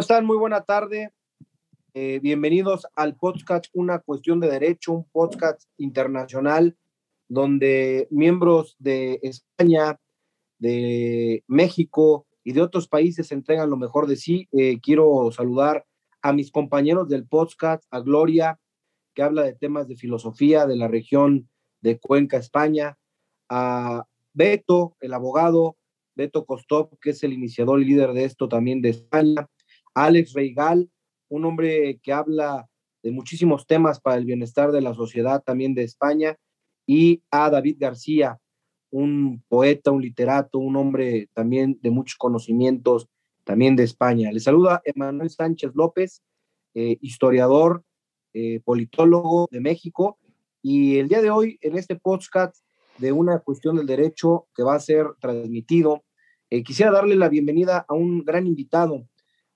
[0.00, 0.24] ¿Cómo están?
[0.24, 1.12] Muy buena tarde.
[1.92, 6.74] Eh, bienvenidos al podcast Una Cuestión de Derecho, un podcast internacional
[7.28, 10.00] donde miembros de España,
[10.58, 14.48] de México y de otros países entregan lo mejor de sí.
[14.52, 15.84] Eh, quiero saludar
[16.22, 18.58] a mis compañeros del podcast, a Gloria,
[19.12, 21.50] que habla de temas de filosofía de la región
[21.82, 22.96] de Cuenca, España,
[23.50, 25.76] a Beto, el abogado,
[26.14, 29.46] Beto Kostov, que es el iniciador y líder de esto también de España,
[29.94, 30.90] Alex Reigal,
[31.28, 32.68] un hombre que habla
[33.02, 36.36] de muchísimos temas para el bienestar de la sociedad también de España,
[36.86, 38.38] y a David García,
[38.90, 43.08] un poeta, un literato, un hombre también de muchos conocimientos
[43.44, 44.32] también de España.
[44.32, 46.22] Le saluda Emanuel Sánchez López,
[46.74, 47.84] eh, historiador,
[48.32, 50.18] eh, politólogo de México,
[50.62, 52.56] y el día de hoy en este podcast
[52.98, 56.04] de una cuestión del derecho que va a ser transmitido,
[56.50, 59.06] eh, quisiera darle la bienvenida a un gran invitado,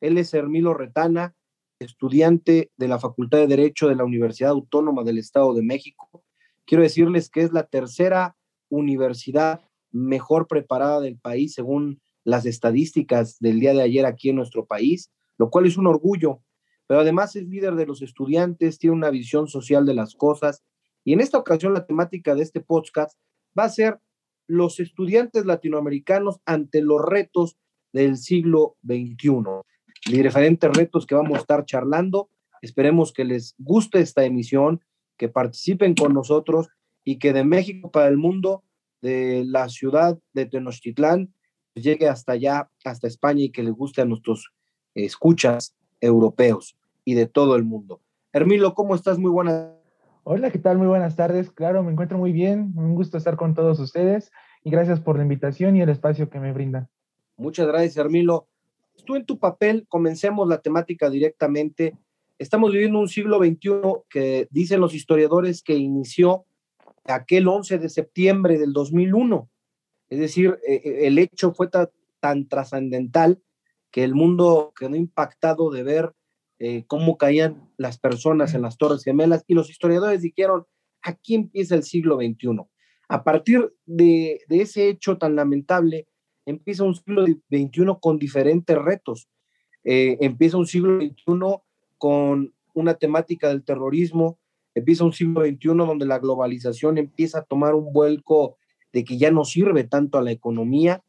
[0.05, 1.35] él es Hermilo Retana,
[1.79, 6.23] estudiante de la Facultad de Derecho de la Universidad Autónoma del Estado de México.
[6.67, 8.37] Quiero decirles que es la tercera
[8.69, 14.67] universidad mejor preparada del país según las estadísticas del día de ayer aquí en nuestro
[14.67, 16.43] país, lo cual es un orgullo,
[16.87, 20.65] pero además es líder de los estudiantes, tiene una visión social de las cosas
[21.03, 23.19] y en esta ocasión la temática de este podcast
[23.59, 24.01] va a ser
[24.47, 27.57] los estudiantes latinoamericanos ante los retos
[27.93, 29.65] del siglo XXI
[30.07, 32.29] y diferentes retos que vamos a estar charlando.
[32.63, 34.81] Esperemos que les guste esta emisión,
[35.17, 36.69] que participen con nosotros
[37.05, 38.65] y que de México para el mundo,
[39.01, 41.33] de la ciudad de Tenochtitlán,
[41.75, 44.53] llegue hasta allá, hasta España y que les guste a nuestros
[44.95, 48.01] escuchas europeos y de todo el mundo.
[48.33, 49.19] Hermilo, ¿cómo estás?
[49.19, 49.71] Muy buenas.
[50.23, 50.79] Hola, ¿qué tal?
[50.79, 51.51] Muy buenas tardes.
[51.51, 52.73] Claro, me encuentro muy bien.
[52.77, 54.33] Un gusto estar con todos ustedes
[54.63, 56.89] y gracias por la invitación y el espacio que me brindan.
[57.37, 58.49] Muchas gracias, Hermilo
[59.03, 61.97] tú en tu papel, comencemos la temática directamente.
[62.39, 63.71] Estamos viviendo un siglo XXI
[64.09, 66.47] que dicen los historiadores que inició
[67.05, 69.51] aquel 11 de septiembre del 2001.
[70.09, 71.69] Es decir, eh, eh, el hecho fue
[72.21, 73.43] tan trascendental
[73.91, 76.13] que el mundo quedó impactado de ver
[76.59, 80.67] eh, cómo caían las personas en las Torres Gemelas y los historiadores dijeron,
[81.03, 82.61] aquí empieza el siglo XXI.
[83.09, 86.09] A partir de ese hecho tan lamentable,
[86.47, 89.29] empieza un siglo XXI con diferentes retos.
[89.85, 91.35] Eh, empieza un siglo XXI
[91.99, 94.39] con una temática del terrorismo,
[94.75, 98.57] empieza un siglo XXI donde la globalización empieza a tomar un vuelco
[98.93, 101.03] de que ya no sirve tanto a la economía,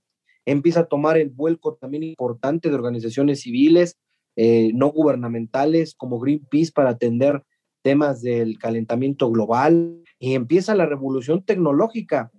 [0.46, 3.98] empieza a tomar el vuelco también importante de organizaciones civiles,
[4.36, 7.44] eh, no gubernamentales como Greenpeace para atender
[7.82, 10.02] temas del calentamiento global.
[10.20, 12.32] Y empieza la revolución tecnológica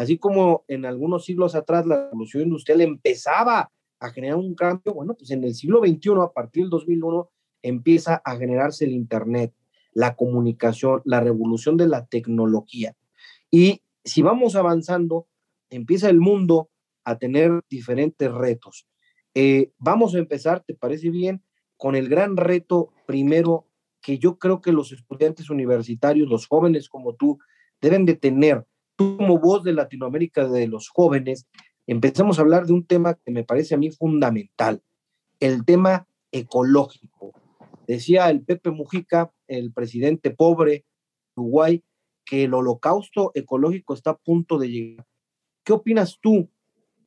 [0.00, 5.12] Así como en algunos siglos atrás la revolución industrial empezaba a generar un cambio, bueno,
[5.12, 7.28] pues en el siglo XXI, a partir del 2001,
[7.60, 9.52] empieza a generarse el Internet,
[9.92, 12.96] la comunicación, la revolución de la tecnología.
[13.50, 15.26] Y si vamos avanzando,
[15.68, 16.70] empieza el mundo
[17.04, 18.86] a tener diferentes retos.
[19.34, 21.44] Eh, vamos a empezar, ¿te parece bien?
[21.76, 23.66] Con el gran reto primero
[24.00, 27.38] que yo creo que los estudiantes universitarios, los jóvenes como tú,
[27.82, 28.64] deben de tener
[29.00, 31.48] como voz de Latinoamérica de los jóvenes,
[31.86, 34.82] empezamos a hablar de un tema que me parece a mí fundamental,
[35.40, 37.32] el tema ecológico.
[37.86, 40.84] Decía el Pepe Mujica, el presidente pobre de
[41.36, 41.82] Uruguay,
[42.26, 45.06] que el holocausto ecológico está a punto de llegar.
[45.64, 46.50] ¿Qué opinas tú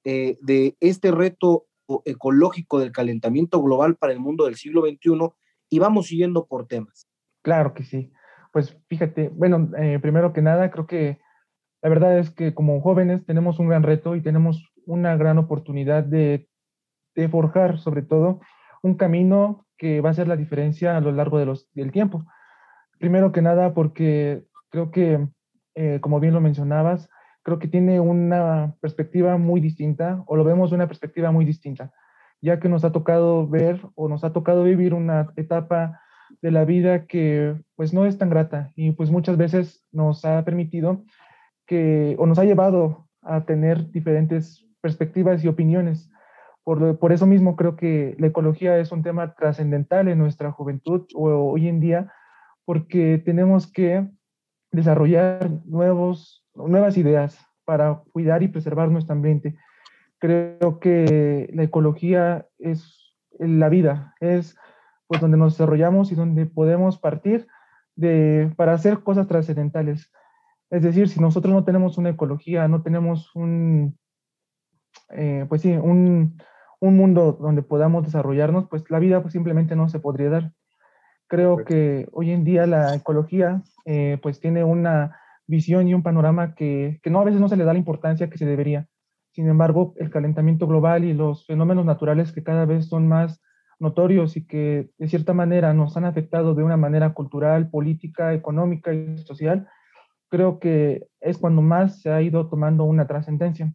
[0.03, 1.67] eh, de este reto
[2.05, 5.29] ecológico del calentamiento global para el mundo del siglo XXI?
[5.69, 7.07] Y vamos siguiendo por temas.
[7.43, 8.11] Claro que sí.
[8.51, 11.19] Pues fíjate, bueno, eh, primero que nada, creo que
[11.83, 16.03] la verdad es que como jóvenes tenemos un gran reto y tenemos una gran oportunidad
[16.03, 16.47] de,
[17.29, 18.39] forjar sobre todo
[18.81, 22.25] un camino que va a hacer la diferencia a lo largo de los, del tiempo.
[22.97, 25.27] Primero que nada porque creo que,
[25.75, 27.09] eh, como bien lo mencionabas,
[27.43, 31.91] creo que tiene una perspectiva muy distinta o lo vemos de una perspectiva muy distinta,
[32.41, 36.01] ya que nos ha tocado ver o nos ha tocado vivir una etapa
[36.41, 40.43] de la vida que pues no es tan grata y pues muchas veces nos ha
[40.45, 41.03] permitido
[41.65, 46.09] que o nos ha llevado a tener diferentes perspectivas y opiniones.
[46.63, 51.05] Por, por eso mismo creo que la ecología es un tema trascendental en nuestra juventud
[51.15, 52.11] o hoy en día,
[52.65, 54.09] porque tenemos que
[54.71, 59.55] desarrollar nuevos, nuevas ideas para cuidar y preservar nuestro ambiente.
[60.19, 64.57] Creo que la ecología es la vida, es
[65.07, 67.47] pues donde nos desarrollamos y donde podemos partir
[67.95, 70.11] de, para hacer cosas trascendentales.
[70.73, 73.95] Es decir, si nosotros no tenemos una ecología, no tenemos un,
[75.11, 76.41] eh, pues sí, un,
[76.79, 80.51] un mundo donde podamos desarrollarnos, pues la vida pues, simplemente no se podría dar.
[81.27, 86.55] Creo que hoy en día la ecología eh, pues tiene una visión y un panorama
[86.55, 88.87] que, que no a veces no se le da la importancia que se debería.
[89.29, 93.43] Sin embargo, el calentamiento global y los fenómenos naturales que cada vez son más
[93.77, 98.91] notorios y que de cierta manera nos han afectado de una manera cultural, política, económica
[98.91, 99.67] y social,
[100.33, 103.71] creo que es cuando más se ha ido tomando una trascendencia.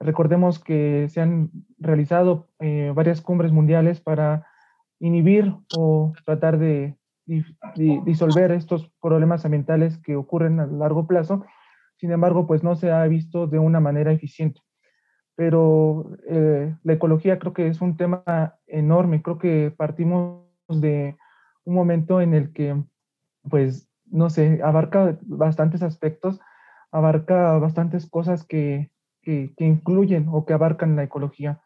[0.00, 4.46] Recordemos que se han realizado eh, varias cumbres mundiales para
[5.00, 6.96] inhibir o tratar de,
[7.26, 11.44] disolver estos problemas ambientales que ocurren a largo plazo.
[11.96, 14.62] Sin embargo, pues no se ha visto de una manera eficiente.
[15.34, 19.20] Pero eh, la ecología creo que es un tema enorme.
[19.20, 21.18] Creo que partimos de
[21.64, 22.82] un momento en el que,
[23.50, 26.40] pues, no sé, abarca bastantes aspectos,
[26.92, 28.90] abarca bastantes cosas que,
[29.22, 31.60] que, incluyen o que abarcan la ecología.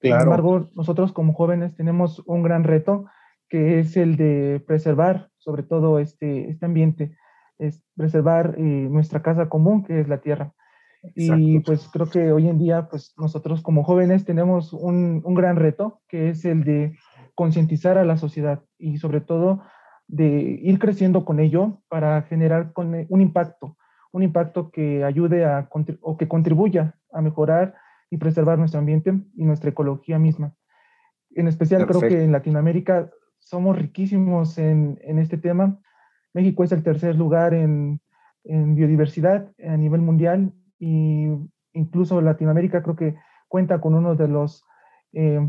[0.00, 3.06] Sin embargo, nosotros como jóvenes tenemos un gran reto
[3.48, 7.16] que es el de preservar sobre todo este, este ambiente,
[7.58, 10.52] es preservar eh, nuestra casa común, que es la tierra.
[11.14, 15.54] Y pues creo que hoy en día, pues nosotros como jóvenes tenemos un, un gran
[15.54, 16.98] reto, que es el de
[17.36, 19.62] concientizar a la sociedad y sobre todo
[20.08, 23.76] de ir creciendo con ello para generar con, un impacto,
[24.12, 25.68] un impacto que ayude a
[26.00, 27.74] o que contribuya a mejorar
[28.10, 30.54] y preservar nuestro ambiente y nuestra ecología misma.
[31.30, 35.78] En especial creo que en Latinoamérica somos riquísimos en, en, este tema.
[36.32, 38.00] México es el tercer lugar en,
[38.44, 41.28] en, biodiversidad a nivel mundial y
[41.72, 43.16] incluso Latinoamérica creo que
[43.48, 44.64] cuenta con uno de los
[45.12, 45.40] eh,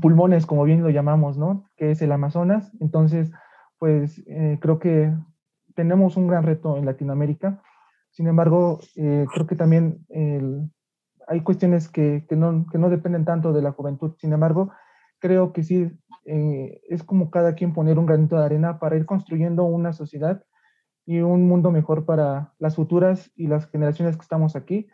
[0.00, 1.68] pulmones, como bien lo llamamos, ¿no?
[1.76, 2.72] Que es el Amazonas.
[2.80, 3.30] Entonces,
[3.78, 5.12] pues eh, creo que
[5.74, 7.62] tenemos un gran reto en Latinoamérica
[8.16, 10.06] sin embargo, eh, creo que también
[11.28, 14.14] hay cuestiones que, que, no, que, no, dependen tanto de la juventud.
[14.18, 14.72] Sin embargo,
[15.18, 15.90] creo que sí
[16.24, 20.42] eh, es como cada quien poner un granito de arena para ir construyendo una sociedad
[21.04, 24.88] y un mundo mejor para las futuras y las generaciones que estamos aquí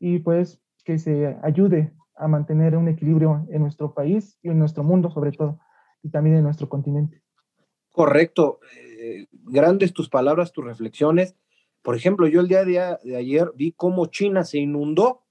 [0.00, 4.82] y pues que se ayude a mantener un equilibrio en nuestro país y en nuestro
[4.82, 5.60] mundo sobre todo
[6.02, 7.22] y también en nuestro continente.
[7.98, 8.60] Correcto.
[9.00, 11.34] Eh, grandes tus palabras, tus reflexiones.
[11.82, 15.24] Por ejemplo, yo el día de, ayer vi cómo China se inundó.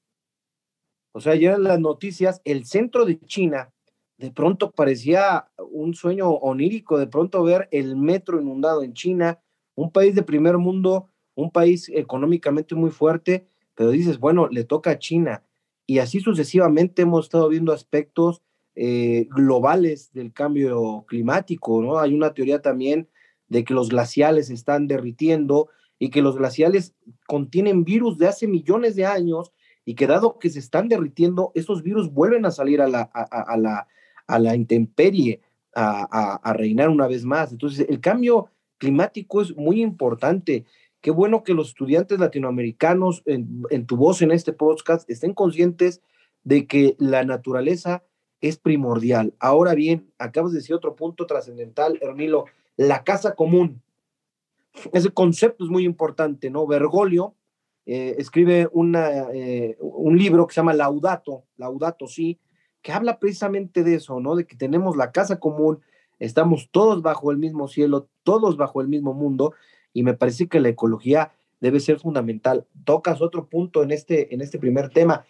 [1.13, 3.71] O sea, ayer en las noticias, el centro de China,
[4.17, 9.39] de pronto parecía un sueño onírico, de pronto ver el metro inundado en China,
[9.73, 14.91] un país de primer mundo, un país económicamente muy fuerte, pero dices, bueno, le toca
[14.91, 15.45] a China.
[15.85, 18.41] Y así sucesivamente hemos estado viendo aspectos
[18.79, 21.97] eh, globales del cambio climático, ¿no?
[21.97, 23.09] Hay una teoría también
[23.47, 26.93] de que los glaciales están derritiendo y que los glaciales
[27.25, 29.51] contienen virus de hace millones de años
[29.83, 33.57] y que dado que se están derritiendo, esos virus vuelven a salir a la, a,
[33.57, 33.87] la,
[34.27, 35.41] a la intemperie,
[35.73, 37.51] a, reinar una vez más.
[37.51, 40.65] Entonces, el cambio climático es muy importante.
[41.01, 46.01] Qué bueno que los estudiantes latinoamericanos en, en tu voz en este podcast estén conscientes
[46.43, 48.03] de que la naturaleza
[48.41, 49.33] es primordial.
[49.39, 53.81] Ahora bien, acabas de decir otro punto trascendental, Hermilo, la casa común.
[54.93, 56.67] Ese concepto es muy importante, ¿no?
[56.67, 57.35] Bergoglio
[57.85, 58.69] eh, escribe
[59.33, 62.39] eh, un libro que se llama Laudato, Laudato sí,
[62.81, 64.35] que habla precisamente de eso, ¿no?
[64.35, 65.79] De que tenemos la casa común,
[66.19, 69.53] estamos todos bajo el mismo cielo, todos bajo el mismo mundo,
[69.93, 72.67] y me parece que la ecología debe ser fundamental.
[72.83, 75.25] Tocas otro punto en este, en este primer tema,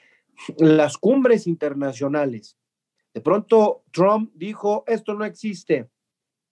[0.57, 2.57] las cumbres internacionales.
[3.17, 5.89] De pronto Trump dijo, esto no existe,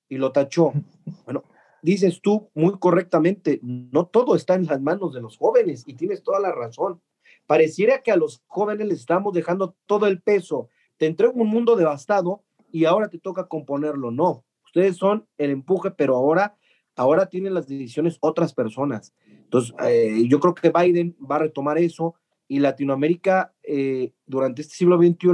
[0.10, 0.74] y lo tachó.
[1.26, 1.44] Bueno,
[1.84, 6.24] dices tú muy correctamente, no todo está en las manos de los jóvenes y tienes
[6.24, 7.04] toda la razón.
[7.46, 10.70] Pareciera que a los jóvenes les estamos dejando todo el peso.
[10.98, 14.10] Te entrego un mundo devastado y ahora te toca componerlo.
[14.10, 16.58] No, ustedes son el empuje, pero ahora,
[16.96, 19.14] ahora tienen las decisiones otras personas.
[19.28, 22.16] Entonces, eh, yo creo que Biden va a retomar eso
[22.48, 25.30] y Latinoamérica eh, durante este siglo XXI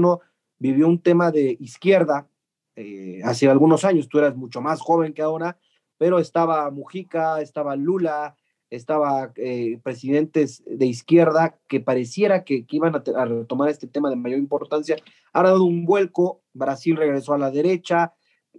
[0.62, 2.28] vivió un tema de izquierda
[2.76, 4.08] eh, hace algunos años.
[4.08, 5.58] Tú eras mucho más joven que ahora
[6.02, 8.36] pero estaba Mujica, estaba Lula,
[8.72, 14.40] estaba eh, presidentes de izquierda que pareciera que, iban a, retomar este tema de mayor
[14.40, 14.96] importancia.
[15.32, 18.16] Ha dado un vuelco, Brasil regresó a la derecha,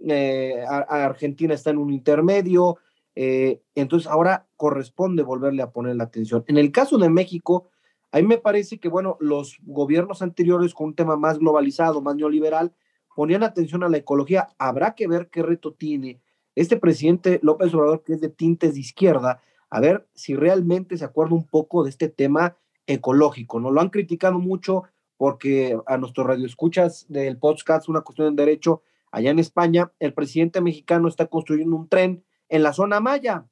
[0.07, 2.77] eh, Argentina está en un intermedio,
[3.13, 6.45] eh, entonces ahora corresponde volverle a poner la atención.
[6.47, 7.71] En el caso de México,
[8.13, 12.15] a mí me parece que, bueno, los gobiernos anteriores con un tema más globalizado, más
[12.15, 12.71] neoliberal,
[13.15, 14.49] ponían atención a la ecología.
[14.59, 16.21] Habrá que ver qué reto tiene
[16.53, 19.41] este presidente López Obrador, que es de tintes de izquierda,
[19.71, 22.55] a ver si realmente se acuerda un poco de este tema
[22.85, 23.71] ecológico, ¿no?
[23.71, 24.83] Lo han criticado mucho
[25.17, 30.61] porque a nuestros radioescuchas del podcast Una Cuestión de Derecho, allá en España, el presidente
[30.61, 33.47] mexicano está construyendo un tren en la zona Maya.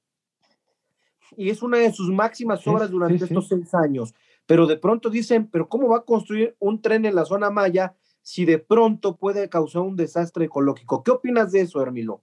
[1.36, 4.14] Y es una de sus máximas obras durante estos seis años.
[4.46, 7.96] Pero de pronto dicen, pero ¿cómo va a construir un tren en la zona Maya
[8.22, 11.04] si de pronto puede causar un desastre ecológico?
[11.04, 12.22] ¿Qué opinas de eso, Hermilo?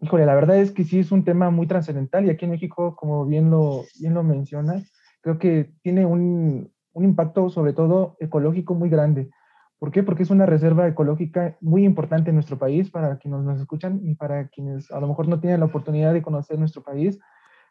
[0.00, 2.94] Híjole, la verdad es que sí es un tema muy trascendental y aquí en México,
[2.96, 4.90] como bien lo, bien lo mencionas,
[5.22, 9.30] creo que tiene un, un impacto sobre todo ecológico muy grande.
[9.78, 10.02] ¿Por qué?
[10.02, 14.14] Porque es una reserva ecológica muy importante en nuestro país para quienes nos escuchan y
[14.14, 17.18] para quienes a lo mejor no tienen la oportunidad de conocer nuestro país.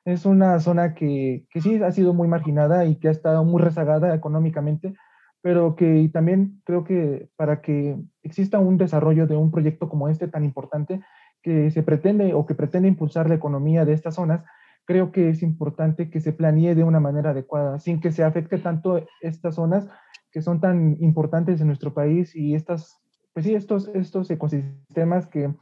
[0.06, 3.62] Es una zona que, que sí ha sido muy marginada y que ha estado muy
[3.62, 4.94] rezagada económicamente,
[5.42, 10.28] pero que también creo que para que exista un desarrollo de un proyecto como este
[10.28, 11.02] tan importante
[11.42, 14.44] que se pretende o que pretende impulsar la economía de estas zonas,
[14.86, 18.58] creo que es importante que se planee de una manera adecuada, sin que se afecte
[18.58, 19.88] tanto estas zonas
[20.32, 23.00] que son tan importantes en nuestro país y estas,
[23.34, 25.54] pues sí, estos, estos ecosistemas que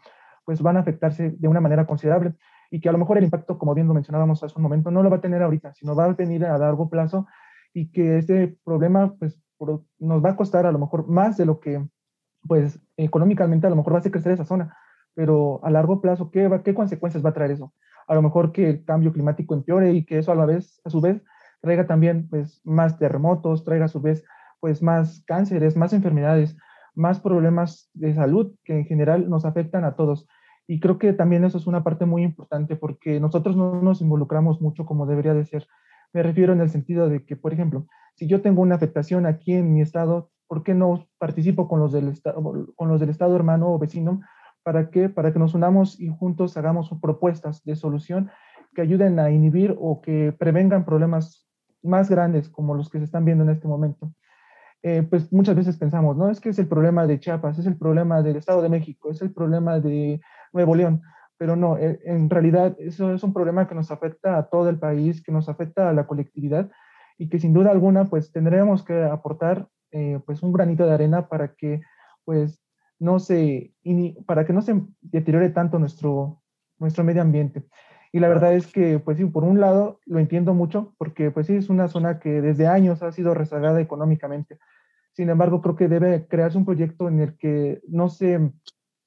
[0.45, 2.36] pues van a afectarse de una manera considerable
[2.71, 5.03] y que a lo mejor el impacto, como bien lo mencionábamos hace un momento, no
[5.03, 7.27] lo va a tener ahorita, sino va a venir a largo plazo
[7.73, 9.39] y que este problema pues
[9.99, 11.85] nos va a costar a lo mejor más de lo que
[12.47, 14.75] pues económicamente a lo mejor va a hacer crecer esa zona,
[15.13, 17.71] pero a largo plazo, ¿qué, va, qué consecuencias va a traer eso?
[18.11, 20.89] a lo mejor que el cambio climático empeore y que eso a la vez, a
[20.89, 21.23] su vez,
[21.61, 24.25] traiga también pues más terremotos, traiga a su vez
[24.59, 26.57] pues más cánceres, más enfermedades,
[26.93, 30.27] más problemas de salud que en general nos afectan a todos.
[30.68, 34.62] Y creo que también eso es una parte muy importante porque nosotros no nos involucramos
[34.62, 35.68] mucho como debería de ser.
[36.13, 39.53] Me refiero en el sentido de que, por ejemplo, si yo tengo una afectación aquí
[39.53, 42.41] en mi estado, ¿por qué no participo con los del, estado,
[42.75, 44.22] con los del estado hermano o vecino
[44.63, 45.10] ¿Para qué?
[45.10, 48.30] Para que nos unamos y juntos hagamos propuestas de solución
[48.75, 51.48] que ayuden a inhibir o que prevengan problemas
[51.82, 54.13] más grandes como los que se están viendo en este momento.
[54.84, 57.77] Eh, pues muchas veces pensamos, no, es que es el problema de Chiapas, es el
[57.77, 60.22] problema del Estado de México, es el problema de
[60.53, 61.01] Nuevo León,
[61.38, 64.77] pero no, eh, en realidad eso es un problema que nos afecta a todo el
[64.77, 66.70] país, que nos afecta a la colectividad
[67.17, 71.27] y que sin duda alguna pues tendremos que aportar eh, pues un granito de arena
[71.27, 71.81] para que
[72.25, 72.62] pues
[73.00, 73.74] no se,
[74.27, 76.41] para que no se deteriore tanto nuestro,
[76.77, 77.63] nuestro medio ambiente.
[78.12, 81.48] Y la verdad es que, pues sí, por un lado lo entiendo mucho, porque pues
[81.48, 84.60] sí, es una zona que desde años ha sido rezagada económicamente.
[85.13, 88.51] Sin embargo, creo que debe crearse un proyecto en el que no se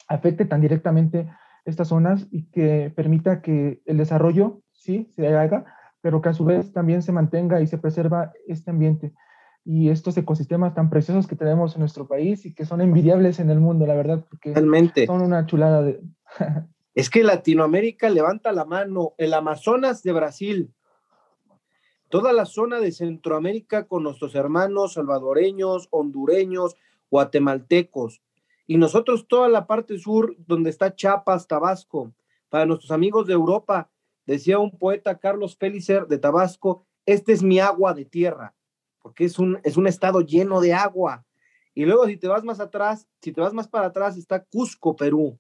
[0.07, 1.29] afecte tan directamente
[1.65, 5.65] estas zonas y que permita que el desarrollo, sí, se haga,
[6.01, 9.15] pero que a su vez también se mantenga y se preserva este ambiente.
[9.65, 13.49] Y estos ecosistemas tan preciosos que tenemos en nuestro país y que son envidiables en
[13.49, 15.07] el mundo, la verdad, porque Realmente.
[15.07, 16.03] son una chulada de...
[16.95, 20.75] es que Latinoamérica levanta la mano, el Amazonas de Brasil,
[22.11, 26.77] toda la zona de Centroamérica con nuestros hermanos salvadoreños, hondureños,
[27.11, 28.21] guatemaltecos,
[28.67, 32.15] y nosotros toda la parte sur donde está Chiapas, Tabasco,
[32.49, 33.91] para nuestros amigos de Europa,
[34.27, 38.55] decía un poeta Carlos Pellicer de Tabasco, este es mi agua de tierra
[39.05, 41.27] porque es un, es un estado lleno de agua.
[41.75, 44.97] Y luego si te vas más atrás, si te vas más para atrás, está Cusco,
[44.97, 45.39] Perú.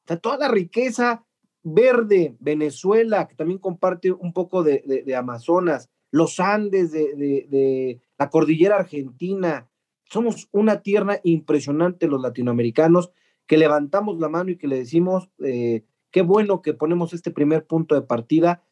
[0.00, 1.24] Está toda la riqueza
[1.62, 9.70] verde, Venezuela, que también comparte un poco de, Amazonas, los Andes de, la cordillera argentina.
[10.04, 13.10] Somos una tierra impresionante los latinoamericanos
[13.46, 17.66] que levantamos la mano y que le decimos, eh, qué bueno que ponemos este primer
[17.66, 18.62] punto de partida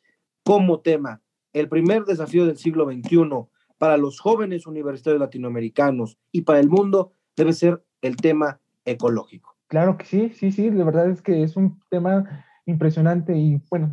[0.45, 1.23] como tema.
[1.53, 3.49] El primer desafío del siglo XXI,
[3.79, 9.57] para los jóvenes universitarios latinoamericanos y para el mundo debe ser el tema ecológico.
[9.67, 13.93] Claro que sí, sí, sí, de verdad es que es un tema impresionante y bueno,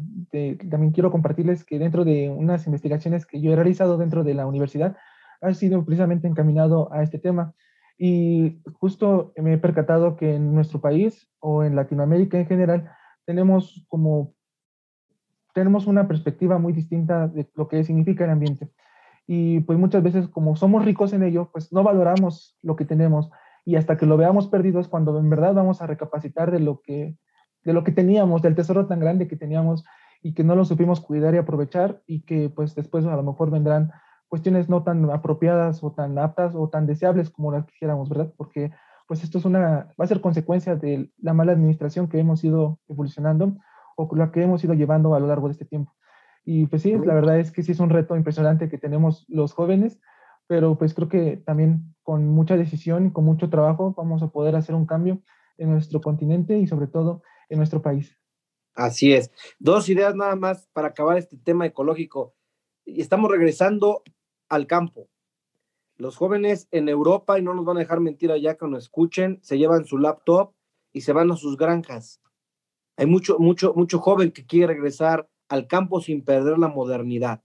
[0.69, 4.45] también quiero compartirles que dentro de unas investigaciones que yo he realizado dentro de la
[4.45, 4.95] universidad,
[5.41, 7.53] ha sido precisamente encaminado a este tema.
[7.97, 12.91] Y justo me he percatado que en nuestro país o en Latinoamérica en general
[13.25, 14.33] tenemos como
[15.53, 18.71] tenemos una perspectiva muy distinta de lo que significa el ambiente
[19.31, 23.29] y pues muchas veces como somos ricos en ello, pues no valoramos lo que tenemos
[23.63, 26.81] y hasta que lo veamos perdido es cuando en verdad vamos a recapacitar de lo
[26.81, 27.15] que
[27.63, 29.83] de lo que teníamos, del tesoro tan grande que teníamos
[30.23, 33.51] y que no lo supimos cuidar y aprovechar y que pues después a lo mejor
[33.51, 33.91] vendrán
[34.29, 38.33] cuestiones no tan apropiadas o tan aptas o tan deseables como las quisiéramos, ¿verdad?
[38.37, 38.71] Porque
[39.07, 42.79] pues esto es una, va a ser consecuencia de la mala administración que hemos ido
[42.87, 43.57] evolucionando
[43.97, 45.91] o la que hemos ido llevando a lo largo de este tiempo.
[46.45, 49.53] Y pues sí, la verdad es que sí es un reto impresionante que tenemos los
[49.53, 49.99] jóvenes,
[50.47, 54.55] pero pues creo que también con mucha decisión y con mucho trabajo vamos a poder
[54.55, 55.21] hacer un cambio
[55.57, 58.15] en nuestro continente y sobre todo en nuestro país.
[58.75, 59.31] Así es.
[59.57, 62.35] Dos ideas nada más para acabar este tema ecológico.
[62.85, 64.03] Estamos regresando
[64.49, 65.09] al campo.
[65.95, 69.39] Los jóvenes en Europa, y no nos van a dejar mentir allá que nos escuchen,
[69.41, 70.53] se llevan su laptop
[70.91, 72.21] y se van a sus granjas.
[72.97, 77.43] Hay mucho, mucho, mucho joven que quiere regresar al campo sin perder la modernidad.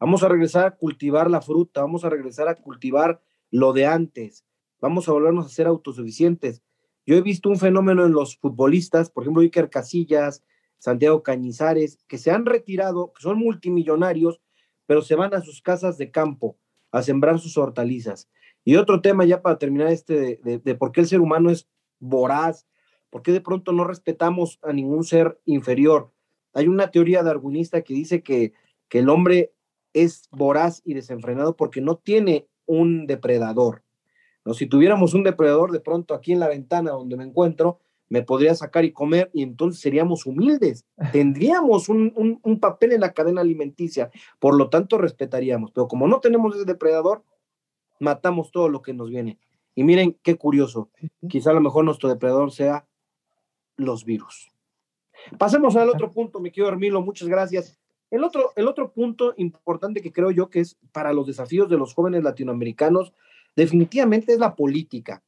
[0.00, 4.44] Vamos a regresar a cultivar la fruta, vamos a regresar a cultivar lo de antes,
[4.80, 6.60] vamos a volvernos a ser autosuficientes.
[7.06, 10.42] Yo he visto un fenómeno en los futbolistas, por ejemplo, Iker Casillas,
[10.78, 14.40] Santiago Cañizares, que se han retirado, que son multimillonarios,
[14.92, 16.58] pero se van a sus casas de campo
[16.90, 18.28] a sembrar sus hortalizas.
[18.62, 21.66] Y otro tema ya para terminar este de, por qué el ser humano es
[21.98, 22.66] voraz,
[23.08, 26.12] por qué de pronto no respetamos a ningún ser inferior.
[26.52, 28.52] Hay una teoría darwinista que dice que,
[28.90, 29.54] que el hombre
[29.94, 33.84] es voraz y desenfrenado porque no tiene un depredador.
[34.44, 34.52] ¿no?
[34.52, 37.80] Si tuviéramos un depredador de pronto aquí en la ventana donde me encuentro,
[38.12, 43.14] me podría sacar y comer y entonces seríamos humildes, tendríamos un, un, papel en la
[43.14, 47.24] cadena alimenticia, por lo tanto respetaríamos, pero como no tenemos ese depredador,
[48.00, 49.38] matamos todo lo que nos viene.
[49.74, 50.90] Y miren qué curioso,
[51.26, 52.86] quizá a lo mejor nuestro depredador sea
[53.78, 54.50] los virus.
[55.38, 57.80] Pasemos al otro punto, mi querido Hermilo, muchas gracias.
[58.10, 61.78] El otro, el otro punto importante que creo yo que es para los desafíos de
[61.78, 63.14] los jóvenes latinoamericanos,
[63.56, 65.22] definitivamente es la política.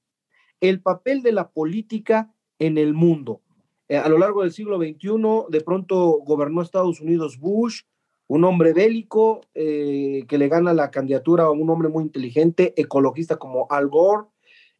[0.60, 2.33] El papel de la política
[2.66, 3.40] en el mundo.
[3.88, 7.82] Eh, a lo largo del siglo XXI, de pronto gobernó Estados Unidos Bush,
[8.26, 13.36] un hombre bélico eh, que le gana la candidatura a un hombre muy inteligente, ecologista
[13.36, 14.26] como Al Gore,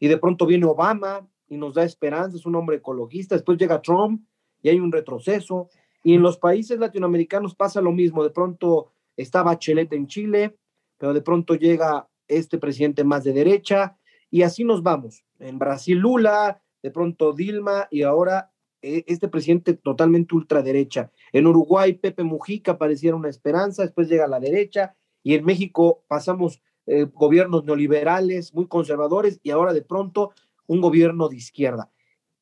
[0.01, 3.83] y de pronto viene Obama y nos da esperanza, es un hombre ecologista, después llega
[3.83, 4.25] Trump
[4.63, 5.69] y hay un retroceso,
[6.03, 10.57] y en los países latinoamericanos pasa lo mismo, de pronto está Bachelet en Chile,
[10.97, 13.99] pero de pronto llega este presidente más de derecha,
[14.31, 15.25] y así nos vamos.
[15.39, 21.11] En Brasil Lula, de pronto Dilma y ahora eh, este presidente totalmente ultraderecha.
[21.33, 26.61] En Uruguay Pepe Mujica pareciera una esperanza, después llega la derecha y en México pasamos
[26.85, 30.33] eh, gobiernos neoliberales muy conservadores y ahora de pronto
[30.67, 31.91] un gobierno de izquierda.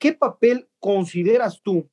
[0.01, 1.89] ¿Qué papel consideras tú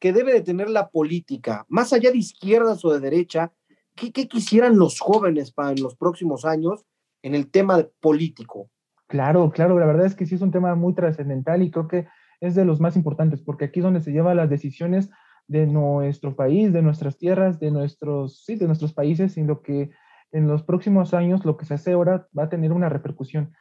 [0.00, 3.52] que debe de tener la política, más allá de izquierdas o de derecha?
[3.94, 6.84] ¿Qué, qué quisieran los jóvenes para en los próximos años
[7.22, 8.70] en el tema político?
[9.08, 12.08] Claro, claro, la verdad es que sí es un tema muy trascendental y creo que
[12.40, 15.10] es de los más importantes, porque aquí es donde se llevan las decisiones
[15.46, 19.90] de nuestro país, de nuestras tierras, de nuestros, sí, de nuestros países, y lo que
[20.32, 23.52] en los próximos años lo que se hace ahora va a tener una repercusión.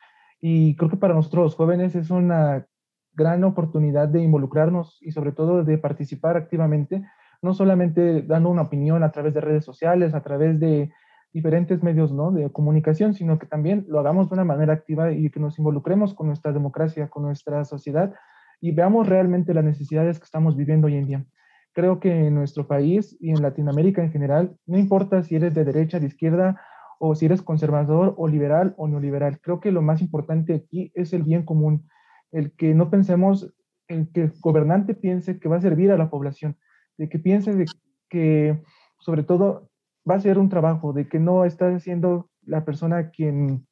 [0.42, 2.66] Y creo que para nosotros jóvenes es una
[3.14, 7.04] gran oportunidad de involucrarnos y sobre todo de participar activamente,
[7.44, 10.92] no solamente dando una opinión a través de redes sociales, a través de
[11.36, 12.32] diferentes medios ¿no?
[12.32, 16.14] de comunicación, sino que también lo hagamos de una manera activa y que nos involucremos
[16.14, 18.14] con nuestra democracia, con nuestra sociedad
[18.62, 21.26] y veamos realmente las necesidades que estamos viviendo hoy en día.
[21.74, 25.66] Creo que en nuestro país y en Latinoamérica en general, no importa si eres de
[25.66, 26.62] derecha, de izquierda,
[27.00, 31.12] o si eres conservador o liberal o neoliberal, creo que lo más importante aquí es
[31.12, 31.90] el bien común,
[32.32, 33.54] el que no pensemos,
[33.90, 36.56] el que el gobernante piense que va a servir a la población,
[36.98, 37.66] de que piense de
[38.08, 38.64] que
[39.00, 39.70] sobre todo
[40.10, 43.68] va a ser un trabajo, de que no está siendo la persona quien,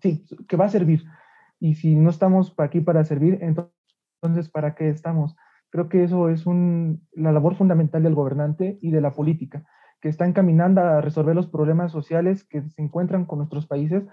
[0.00, 1.04] sí, que va a servir.
[1.60, 5.36] Y si no estamos aquí para servir, entonces, ¿para qué estamos?
[5.70, 9.66] Creo que eso es un, la labor fundamental del gobernante y de la política,
[10.00, 14.04] que está encaminando a resolver los problemas sociales que se encuentran con nuestros países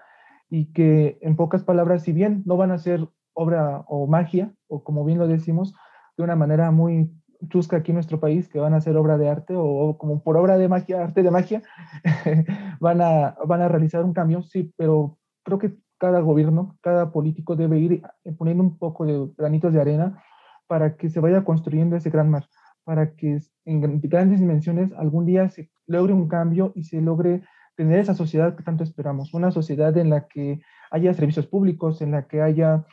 [0.50, 4.84] y que, en pocas palabras, si bien no van a ser obra o magia, o
[4.84, 5.76] como bien lo decimos,
[6.18, 7.12] de una manera muy
[7.48, 10.38] chusca aquí en nuestro país que van a hacer obra de arte o, como por
[10.38, 11.62] obra de magia, arte de magia,
[12.80, 17.56] van, a, van a realizar un cambio, sí, pero creo que cada gobierno, cada político
[17.56, 18.02] debe ir
[18.38, 20.24] poniendo un poco de granitos de arena
[20.68, 22.48] para que se vaya construyendo ese gran mar,
[22.84, 27.44] para que en grandes dimensiones algún día se logre un cambio y se logre
[27.76, 32.12] tener esa sociedad que tanto esperamos, una sociedad en la que haya servicios públicos, en
[32.12, 32.86] la que haya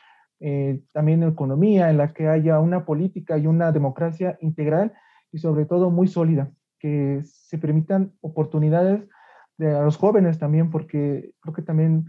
[0.44, 4.92] eh, también economía, en la que haya una política y una democracia integral
[5.30, 6.50] y sobre todo muy sólida,
[6.80, 9.08] que se permitan oportunidades
[9.56, 12.06] de, a los jóvenes también, porque creo que también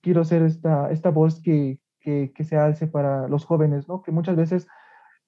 [0.00, 4.00] quiero ser esta, esta voz que, que, se hace para los jóvenes, ¿no?
[4.00, 4.66] que muchas veces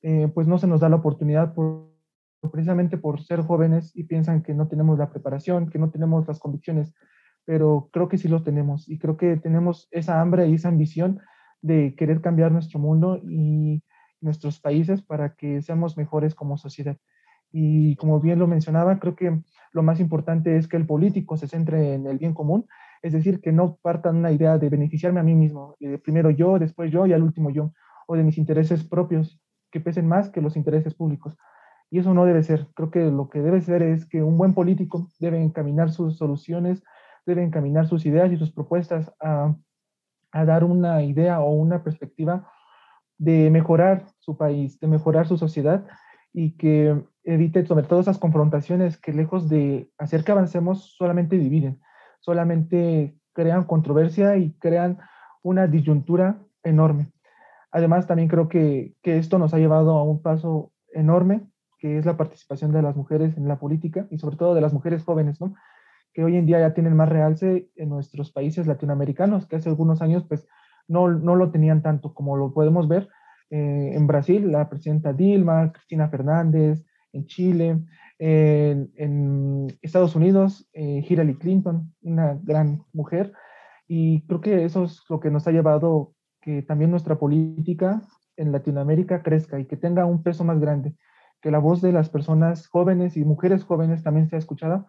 [0.00, 1.90] eh, pues no se nos da la oportunidad por,
[2.50, 6.38] precisamente por ser jóvenes y piensan que no tenemos la preparación, que no tenemos las
[6.38, 6.94] convicciones,
[7.44, 11.20] pero creo que sí lo tenemos y creo que tenemos esa hambre y esa ambición
[11.62, 13.83] de querer cambiar nuestro mundo y
[14.20, 16.96] nuestros países para que seamos mejores como sociedad.
[17.53, 19.42] Y como bien lo mencionaba, creo que
[19.73, 22.66] lo más importante es que el político se centre en el bien común,
[23.03, 26.92] es decir, que no partan una idea de beneficiarme a mí mismo, primero yo, después
[26.92, 27.73] yo y al último yo,
[28.07, 31.37] o de mis intereses propios, que pesen más que los intereses públicos.
[31.90, 32.68] Y eso no debe ser.
[32.75, 36.83] Creo que lo que debe ser es que un buen político debe encaminar sus soluciones,
[37.27, 39.57] debe encaminar sus ideas y sus propuestas a
[40.32, 42.50] a dar una idea o una perspectiva
[43.18, 45.86] de mejorar su país, de mejorar su sociedad
[46.32, 51.80] y que evite sobre todo esas confrontaciones que lejos de hacer que avancemos solamente dividen,
[52.20, 54.98] solamente crean controversia y crean
[55.42, 57.12] una disyuntura enorme.
[57.70, 61.42] Además, también creo que, que esto nos ha llevado a un paso enorme,
[61.78, 64.72] que es la participación de las mujeres en la política y sobre todo de las
[64.72, 65.54] mujeres jóvenes, ¿no?
[66.12, 70.03] Que hoy en día ya tienen más realce en nuestros países latinoamericanos, que hace algunos
[70.03, 70.46] años pues
[70.88, 73.09] no, no lo tenían tanto como lo podemos ver
[73.51, 77.81] eh, en Brasil, la presidenta Dilma, Cristina Fernández, en Chile,
[78.18, 83.33] en, Estados Unidos, eh, Hillary Clinton, una gran mujer,
[83.88, 88.03] y creo que eso es lo que nos ha llevado que también nuestra política
[88.37, 90.94] en Latinoamérica crezca y que tenga un peso más grande,
[91.42, 94.87] que la voz de las personas jóvenes y mujeres jóvenes también sea escuchada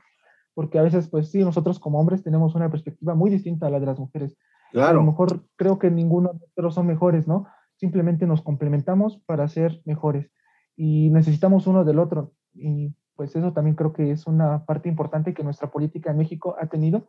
[0.54, 3.80] porque a veces, pues sí, nosotros como hombres tenemos una perspectiva muy distinta a la
[3.80, 4.38] de las mujeres.
[4.72, 4.90] Claro.
[4.90, 7.48] A lo mejor creo que ninguno de nosotros son mejores, ¿no?
[7.76, 10.32] Simplemente nos complementamos para ser mejores
[10.76, 12.32] y necesitamos uno del otro.
[12.54, 16.56] Y pues eso también creo que es una parte importante que nuestra política en México
[16.60, 17.08] ha tenido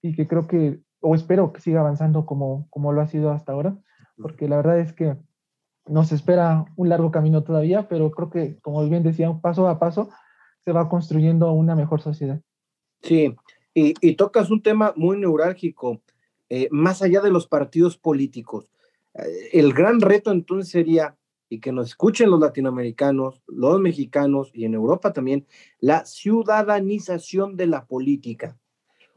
[0.00, 3.52] y que creo que, o espero que siga avanzando como, como lo ha sido hasta
[3.52, 3.76] ahora,
[4.16, 5.16] porque la verdad es que
[5.86, 10.10] nos espera un largo camino todavía, pero creo que, como bien decía, paso a paso
[10.64, 12.40] se va construyendo una mejor sociedad.
[13.02, 13.34] Sí,
[13.74, 16.02] y, tocas un tema muy neurálgico,
[16.48, 18.70] eh, más allá de los partidos políticos.
[19.14, 21.16] Eh, el gran reto entonces sería,
[21.48, 25.46] y que nos escuchen los latinoamericanos, los mexicanos y en Europa también,
[25.80, 28.58] la ciudadanización de la política.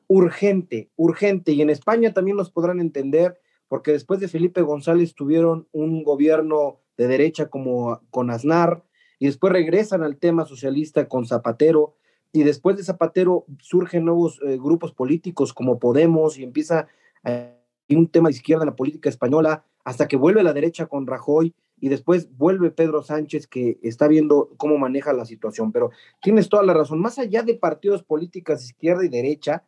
[0.07, 1.51] Urgente, urgente.
[1.51, 6.79] Y en España también nos podrán entender, porque después de Felipe González tuvieron un gobierno
[6.97, 8.83] de derecha como con Aznar,
[9.19, 11.95] y después regresan al tema socialista con Zapatero,
[12.35, 16.87] y después de Zapatero surgen nuevos eh, grupos políticos como Podemos y empieza
[17.23, 17.55] eh,
[17.87, 21.53] un tema de izquierda en la política española hasta que vuelve la derecha con Rajoy
[21.79, 25.71] y después vuelve Pedro Sánchez que está viendo cómo maneja la situación.
[25.71, 29.63] Pero tienes toda la razón, más allá de partidos políticos de izquierda y derecha,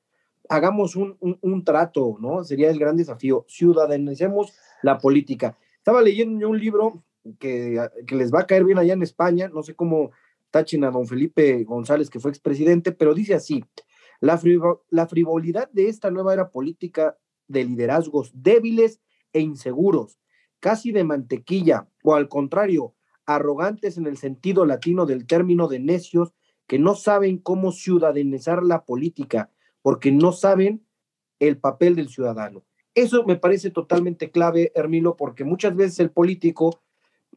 [0.49, 2.43] hagamos un, un, trato, ¿no?
[2.43, 5.57] Sería el gran desafío, ciudadanicemos la política.
[5.77, 7.01] Estaba leyendo un libro
[7.39, 10.11] que, que les va a caer bien allá en España, no sé cómo
[10.51, 13.63] tachen a don Felipe González, que fue expresidente, pero dice así,
[14.19, 14.37] la,
[15.07, 19.01] frivolidad de esta nueva era política de liderazgos débiles
[19.33, 20.19] e inseguros,
[20.59, 26.33] casi de mantequilla, o al contrario, arrogantes en el sentido latino del término de necios
[26.65, 30.85] que no saben cómo ciudadanizar la política, porque no saben
[31.39, 32.65] el papel del ciudadano.
[32.95, 36.81] Eso me parece totalmente clave, Hermilo, porque muchas veces el político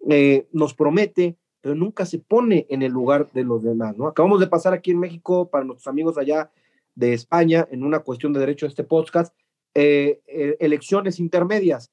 [0.09, 4.07] eh, nos promete pero nunca se pone en el lugar de los demás, ¿no?
[4.07, 6.51] Acabamos de pasar aquí en México, para nuestros amigos allá
[6.95, 9.35] de España, en una cuestión de derecho a este podcast,
[9.75, 11.93] eh, eh, elecciones intermedias.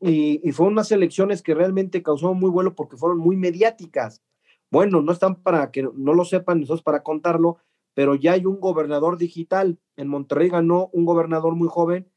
[0.00, 4.22] Y, y, fueron unas elecciones que realmente causaron muy vuelo porque fueron muy mediáticas.
[4.70, 7.58] Bueno, no están para que no lo sepan, eso es para contarlo,
[7.92, 9.78] pero ya hay un gobernador digital.
[9.96, 12.08] En Monterrey ganó un gobernador muy joven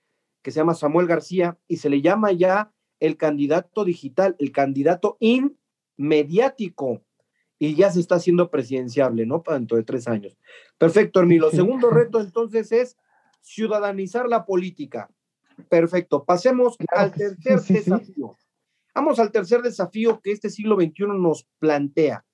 [0.42, 2.72] que se llama Samuel García y se le llama ya
[3.02, 5.57] el candidato digital, el candidato in
[5.98, 7.02] mediático
[7.60, 9.42] y ya se está haciendo presidenciable, ¿no?
[9.42, 10.38] Para dentro de tres años.
[10.78, 11.50] Perfecto, Hermilo.
[11.50, 12.98] Segundo reto entonces es
[13.42, 15.10] ciudadanizar la política.
[15.70, 16.24] Perfecto.
[16.24, 18.36] Pasemos al tercer desafío.
[18.94, 22.26] Vamos al tercer desafío que este siglo XXI nos plantea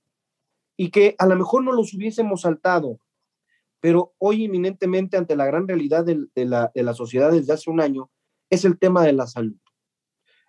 [0.77, 2.99] y que a lo mejor no los hubiésemos saltado,
[3.79, 7.81] pero hoy inminentemente ante la gran realidad de, la, de la sociedad desde hace un
[7.81, 8.09] año
[8.49, 9.57] es el tema de la salud.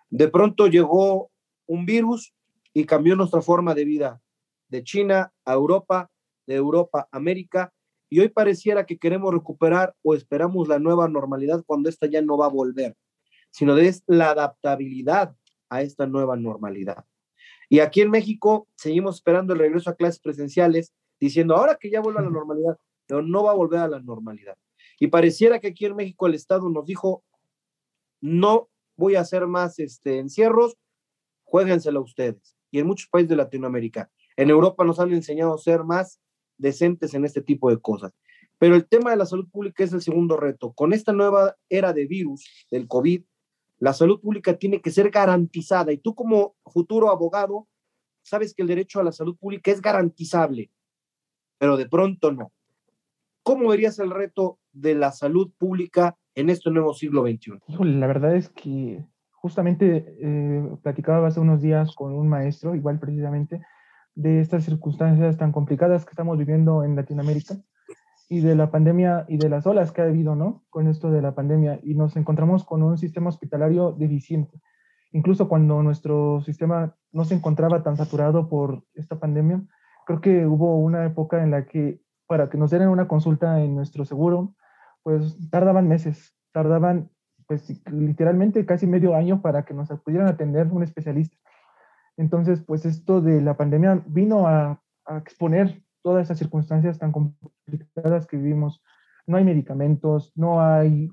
[0.09, 1.31] De pronto llegó
[1.65, 2.33] un virus
[2.75, 4.21] y cambió nuestra forma de vida
[4.67, 6.11] de China a Europa,
[6.45, 7.73] de Europa a América,
[8.09, 12.37] y hoy pareciera que queremos recuperar o esperamos la nueva normalidad cuando esta ya no
[12.37, 12.97] va a volver,
[13.49, 15.33] sino es la adaptabilidad
[15.69, 17.05] a esta nueva normalidad.
[17.69, 22.01] Y aquí en México seguimos esperando el regreso a clases presenciales, diciendo ahora que ya
[22.01, 24.57] vuelve a la normalidad, pero no va a volver a la normalidad.
[24.99, 27.23] Y pareciera que aquí en México el Estado nos dijo,
[28.19, 30.75] no voy a hacer más este, encierros,
[31.45, 34.11] juéguenselo ustedes y en muchos países de Latinoamérica.
[34.35, 36.19] En Europa nos han enseñado a ser más
[36.57, 38.11] decentes en este tipo de cosas.
[38.57, 40.73] Pero el tema de la salud pública es el segundo reto.
[40.73, 43.23] Con esta nueva era de virus, del COVID,
[43.79, 45.93] la salud pública tiene que ser garantizada.
[45.93, 47.69] Y tú como futuro abogado,
[48.23, 50.69] sabes que el derecho a la salud pública es garantizable,
[51.57, 52.51] pero de pronto no.
[53.41, 57.53] ¿Cómo verías el reto de la salud pública en este nuevo siglo XXI?
[57.85, 59.05] la verdad es que
[59.45, 63.61] justamente eh, platicaba hace unos días con un maestro, igual precisamente,
[64.15, 67.53] de estas circunstancias tan complicadas que estamos viviendo en Latinoamérica.
[68.27, 70.63] y de la pandemia y de las olas que ha habido, ¿no?
[70.71, 74.59] Con esto de la pandemia y nos encontramos con un sistema hospitalario deficiente.
[75.11, 79.61] Incluso cuando nuestro sistema no se encontraba tan saturado por esta pandemia,
[80.07, 83.75] creo que hubo una época en la que para que nos dieran una consulta en
[83.75, 84.55] nuestro seguro,
[85.03, 87.11] pues tardaban meses, tardaban
[87.47, 91.37] pues literalmente casi medio año para que nos pudieran atender un especialista.
[92.17, 98.27] Entonces, pues esto de la pandemia vino a, a exponer todas esas circunstancias tan complicadas
[98.27, 98.83] que vivimos.
[99.27, 101.09] No hay medicamentos, no hay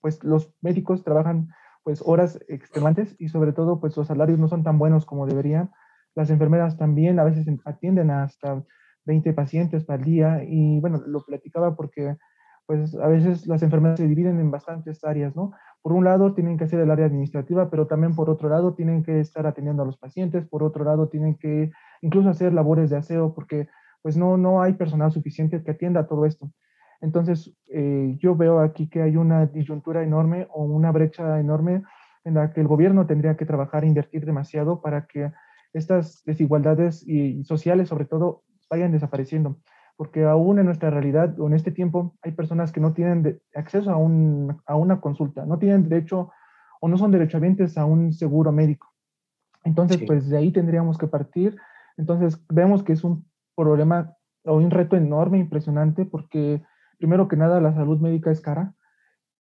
[0.00, 1.48] pues los médicos trabajan
[1.82, 5.70] pues horas extremantes y sobre todo pues los salarios no son tan buenos como deberían.
[6.14, 8.62] Las enfermeras también a veces atienden hasta
[9.06, 12.18] 20 pacientes al día y bueno, lo platicaba porque
[12.68, 15.52] pues a veces las enfermeras se dividen en bastantes áreas, ¿no?
[15.80, 19.02] Por un lado tienen que hacer el área administrativa, pero también por otro lado tienen
[19.02, 21.70] que estar atendiendo a los pacientes, por otro lado tienen que
[22.02, 23.68] incluso hacer labores de aseo porque
[24.02, 26.52] pues no, no hay personal suficiente que atienda todo esto.
[27.00, 31.84] Entonces, eh, yo veo aquí que hay una disyuntura enorme o una brecha enorme
[32.24, 35.32] en la que el gobierno tendría que trabajar e invertir demasiado para que
[35.72, 39.56] estas desigualdades y sociales, sobre todo, vayan desapareciendo
[39.98, 43.90] porque aún en nuestra realidad o en este tiempo hay personas que no tienen acceso
[43.90, 46.30] a, un, a, una consulta, no tienen derecho
[46.80, 48.94] o no son derechohabientes a un seguro médico.
[49.64, 51.56] Entonces, pues de ahí tendríamos que partir.
[51.96, 56.62] Entonces, vemos que es un problema o un reto enorme, impresionante, porque
[56.98, 58.74] primero que nada la salud médica es cara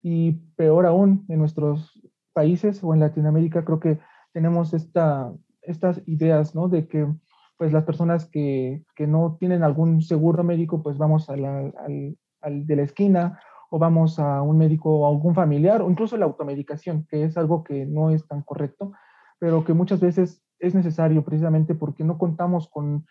[0.01, 2.01] y peor aún en nuestros
[2.33, 3.99] países o en Latinoamérica creo que
[4.33, 6.69] tenemos esta, estas ideas, ¿no?
[6.69, 7.13] De que
[7.57, 12.77] pues las personas que, que no tienen algún seguro médico, pues vamos al, al, de
[12.77, 13.40] la esquina
[13.71, 17.64] o vamos a un médico o algún familiar o incluso la automedicación, que es algo
[17.64, 18.92] que no es tan correcto,
[19.38, 23.07] pero que muchas veces es necesario precisamente porque no contamos con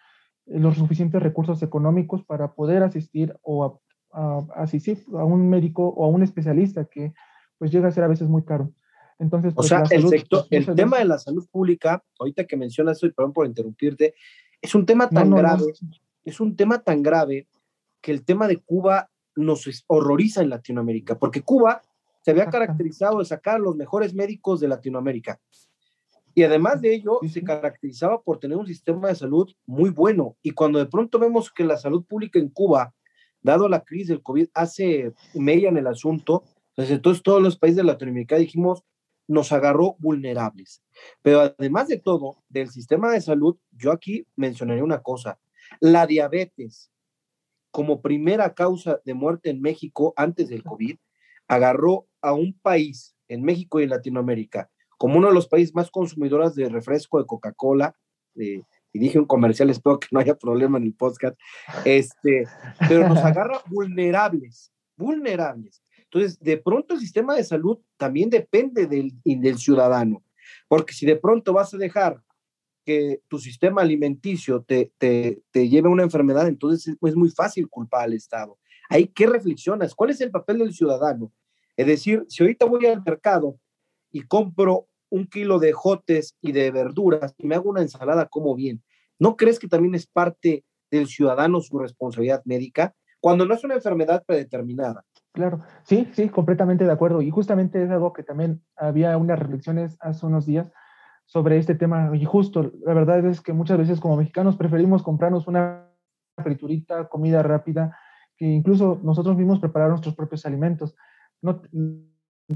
[0.45, 3.81] los suficientes recursos económicos para poder asistir o
[4.55, 7.13] asistir a un médico o a un especialista que
[7.57, 8.71] pues llega a ser a veces muy caro.
[9.17, 13.01] Entonces, o pues, sea, el, sector, el tema de la salud pública, ahorita que mencionas,
[13.03, 14.13] y perdón por interrumpirte,
[14.61, 15.73] es un tema tan grave,
[16.23, 17.47] es un tema tan grave
[18.01, 21.81] que el tema de Cuba nos horroriza en Latinoamérica, porque Cuba
[22.21, 25.39] se había caracterizado de sacar los mejores médicos de Latinoamérica.
[26.33, 30.35] Y además de ello, se caracterizaba por tener un sistema de salud muy bueno.
[30.41, 32.93] Y cuando de pronto vemos que la salud pública en Cuba,
[33.41, 36.43] dado la crisis del COVID, hace media en el asunto,
[36.75, 38.83] pues entonces todos los países de Latinoamérica dijimos,
[39.27, 40.83] nos agarró vulnerables.
[41.21, 45.39] Pero además de todo, del sistema de salud, yo aquí mencionaría una cosa,
[45.79, 46.91] la diabetes
[47.71, 50.97] como primera causa de muerte en México antes del COVID,
[51.47, 55.91] agarró a un país, en México y en Latinoamérica, como uno de los países más
[55.91, 57.95] consumidores de refresco de Coca-Cola,
[58.35, 61.37] y dije un comercial, espero que no haya problema en el podcast,
[61.83, 62.47] este,
[62.87, 65.83] pero nos agarra vulnerables, vulnerables.
[66.15, 70.23] Entonces, de pronto el sistema de salud también depende del, ciudadano,
[70.69, 72.23] porque si de pronto vas a dejar
[72.85, 74.93] que tu sistema alimenticio te
[75.53, 78.57] lleve a una enfermedad, entonces es, muy fácil culpar al Estado.
[78.87, 79.93] Ahí, ¿qué reflexionas?
[79.93, 81.33] ¿Cuál es el papel del ciudadano?
[81.75, 83.59] Es decir, si ahorita voy al mercado
[84.09, 88.55] y compro un kilo de jotes y de verduras y me hago una ensalada, como
[88.55, 88.81] bien,
[89.19, 92.95] ¿no crees que también es parte del ciudadano su responsabilidad médica?
[93.19, 95.03] Cuando no es una enfermedad predeterminada.
[95.35, 97.21] Claro, sí, sí, completamente de acuerdo.
[97.21, 100.71] Y justamente es algo que también había unas reflexiones hace unos días
[101.25, 102.09] sobre este tema.
[102.15, 105.89] Y justo, la verdad es que muchas veces como mexicanos preferimos comprarnos una
[106.41, 107.97] friturita, comida rápida,
[108.37, 110.95] que incluso nosotros mismos preparar nuestros propios alimentos.
[111.41, 111.61] No,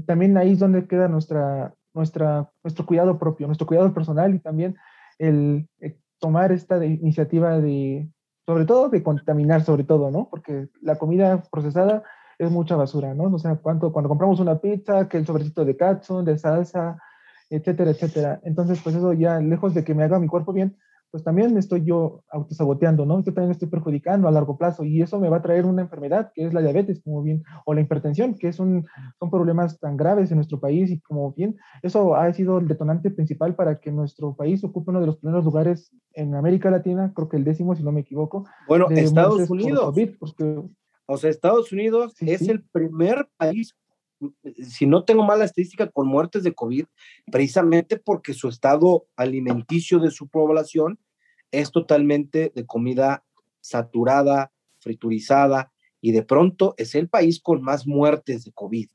[0.06, 4.74] también ahí es donde queda nuestra, nuestra, nuestro cuidado propio, nuestro cuidado personal y también
[5.18, 8.08] el, el tomar esta iniciativa de,
[8.46, 10.30] sobre todo de contaminar, sobre todo, ¿no?
[10.30, 12.04] Porque la comida procesada
[12.40, 13.24] es mucha basura, ¿no?
[13.24, 16.98] O sea, cuánto, cuando compramos una pizza, que el sobrecito de katsu, de salsa,
[17.50, 18.40] etcétera, etcétera.
[18.44, 20.74] Entonces, pues eso ya, lejos de que me haga mi cuerpo bien,
[21.10, 23.22] pues también me estoy yo autosaboteando, ¿no?
[23.22, 26.30] Yo también estoy perjudicando a largo plazo y eso me va a traer una enfermedad
[26.34, 28.86] que es la diabetes, como bien, o la hipertensión, que es un,
[29.18, 33.10] son problemas tan graves en nuestro país y como bien, eso ha sido el detonante
[33.10, 37.28] principal para que nuestro país ocupe uno de los primeros lugares en América Latina, creo
[37.28, 38.46] que el décimo, si no me equivoco.
[38.66, 39.84] Bueno, Estados Unidos.
[39.86, 40.62] COVID, porque
[41.10, 43.76] o sea, Estados Unidos es el primer país,
[44.62, 46.84] si no tengo mala estadística, con muertes de COVID,
[47.32, 51.00] precisamente porque su estado alimenticio de su población
[51.50, 53.24] es totalmente de comida
[53.60, 58.88] saturada, friturizada, y de pronto es el país con más muertes de COVID.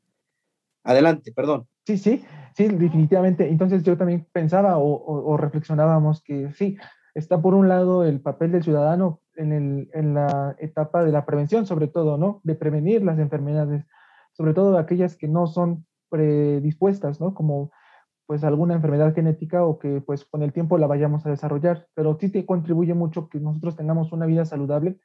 [0.86, 1.67] Adelante, perdón.
[1.86, 2.23] Sí, sí,
[2.56, 3.49] sí, definitivamente.
[3.49, 6.78] Entonces yo también pensaba o reflexionábamos que sí,
[7.13, 11.88] está por un lado el papel del ciudadano en, la etapa de la prevención, sobre
[11.88, 12.41] todo, ¿no?
[12.43, 13.86] De prevenir las enfermedades,
[14.34, 17.34] sobre todo aquellas que no son predispuestas, ¿no?
[17.34, 17.71] Como
[18.26, 22.17] pues alguna enfermedad genética o que pues con el tiempo la vayamos a desarrollar, pero
[22.19, 25.00] sí te contribuye mucho que nosotros tengamos una vida saludable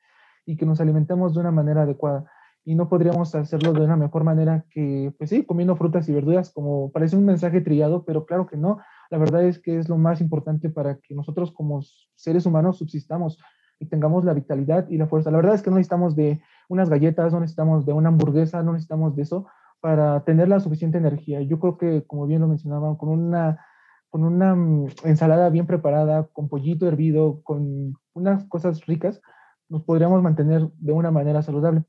[0.46, 2.30] y que nos alimentemos de una manera adecuada.
[2.64, 6.50] Y no podríamos hacerlo de una mejor manera que, pues sí, comiendo frutas y verduras,
[6.50, 8.78] como parece un mensaje trillado, pero claro que no.
[9.10, 11.82] La verdad es que es lo más importante para que nosotros como
[12.14, 13.38] seres humanos subsistamos
[13.80, 15.30] y tengamos la vitalidad y la fuerza.
[15.30, 18.74] La verdad es que no necesitamos de unas galletas, no necesitamos de una hamburguesa, no
[18.74, 19.46] necesitamos de eso
[19.80, 21.40] para tener la suficiente energía.
[21.40, 23.64] Yo creo que, como bien lo mencionaban, con una,
[24.10, 29.22] con una mm, ensalada bien preparada, con pollito hervido, con unas cosas ricas,
[29.70, 31.84] nos podríamos mantener de una manera saludable.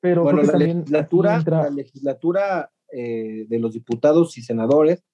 [0.00, 5.04] Pero bueno, la, legislatura, la legislatura eh, de los diputados y senadores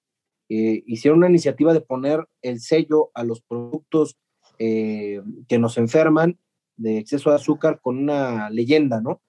[0.49, 4.19] eh, hicieron una iniciativa de poner el sello a los productos
[4.59, 6.39] eh, que nos enferman
[6.77, 9.21] de exceso de azúcar con una leyenda, ¿no?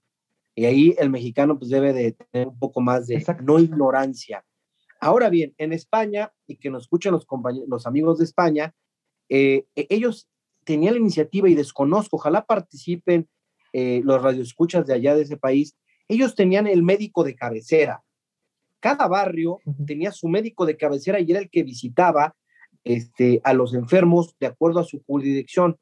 [0.55, 4.45] Y ahí el mexicano pues debe de tener un poco más de no ignorancia.
[4.99, 7.25] Ahora bien, en España, y que nos escuchen los,
[7.67, 8.73] los amigos de España,
[9.29, 10.29] eh, e-, ellos
[10.63, 13.27] tenían la iniciativa y desconozco, ojalá participen
[13.73, 15.75] eh, los radioescuchas de allá de ese país,
[16.07, 18.03] ellos tenían el médico de cabecera.
[18.79, 22.35] Cada barrio tenía su médico de cabecera y era el que visitaba
[22.83, 25.77] este, a los enfermos de acuerdo a su jurisdicción.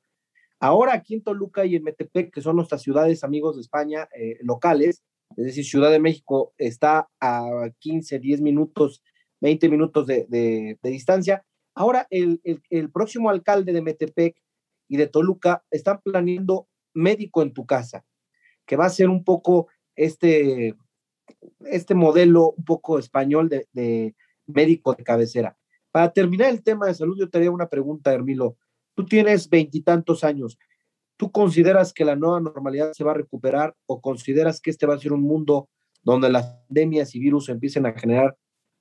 [0.60, 4.38] Ahora aquí en Toluca y en Metepec, que son nuestras ciudades amigos de España eh,
[4.42, 5.04] locales,
[5.38, 9.02] es decir, Ciudad de México está a 15, 10 minutos,
[9.40, 11.46] 20 minutos de, distancia.
[11.74, 12.42] Ahora el,
[12.94, 14.36] próximo alcalde de Metepec
[14.88, 18.06] y de Toluca están planeando médico en tu casa,
[18.66, 20.76] que va a ser un poco este,
[21.66, 24.16] este modelo un poco español de, de
[24.48, 25.58] médico de cabecera.
[25.92, 28.56] Para terminar el tema de salud, yo te haría una pregunta, Hermilo.
[28.96, 30.58] Tú tienes veintitantos años.
[31.18, 34.96] ¿Tú consideras que la nueva normalidad se va a recuperar o consideras que este va
[34.96, 35.70] a ser un mundo
[36.04, 38.36] donde las pandemias y virus empiecen a generar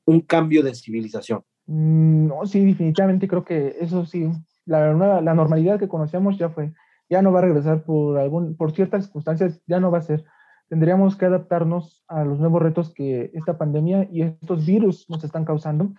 [0.07, 1.42] un cambio de civilización?
[1.66, 4.31] Mm, no, sí, definitivamente creo que eso sí.
[4.64, 4.92] La,
[5.35, 6.73] normalidad que conocíamos ya fue.
[7.09, 10.25] Ya no va a regresar por, algún, por ciertas circunstancias, ya no va a ser.
[10.68, 15.44] Tendríamos que adaptarnos a los nuevos retos que esta pandemia y estos virus nos están
[15.44, 15.92] causando.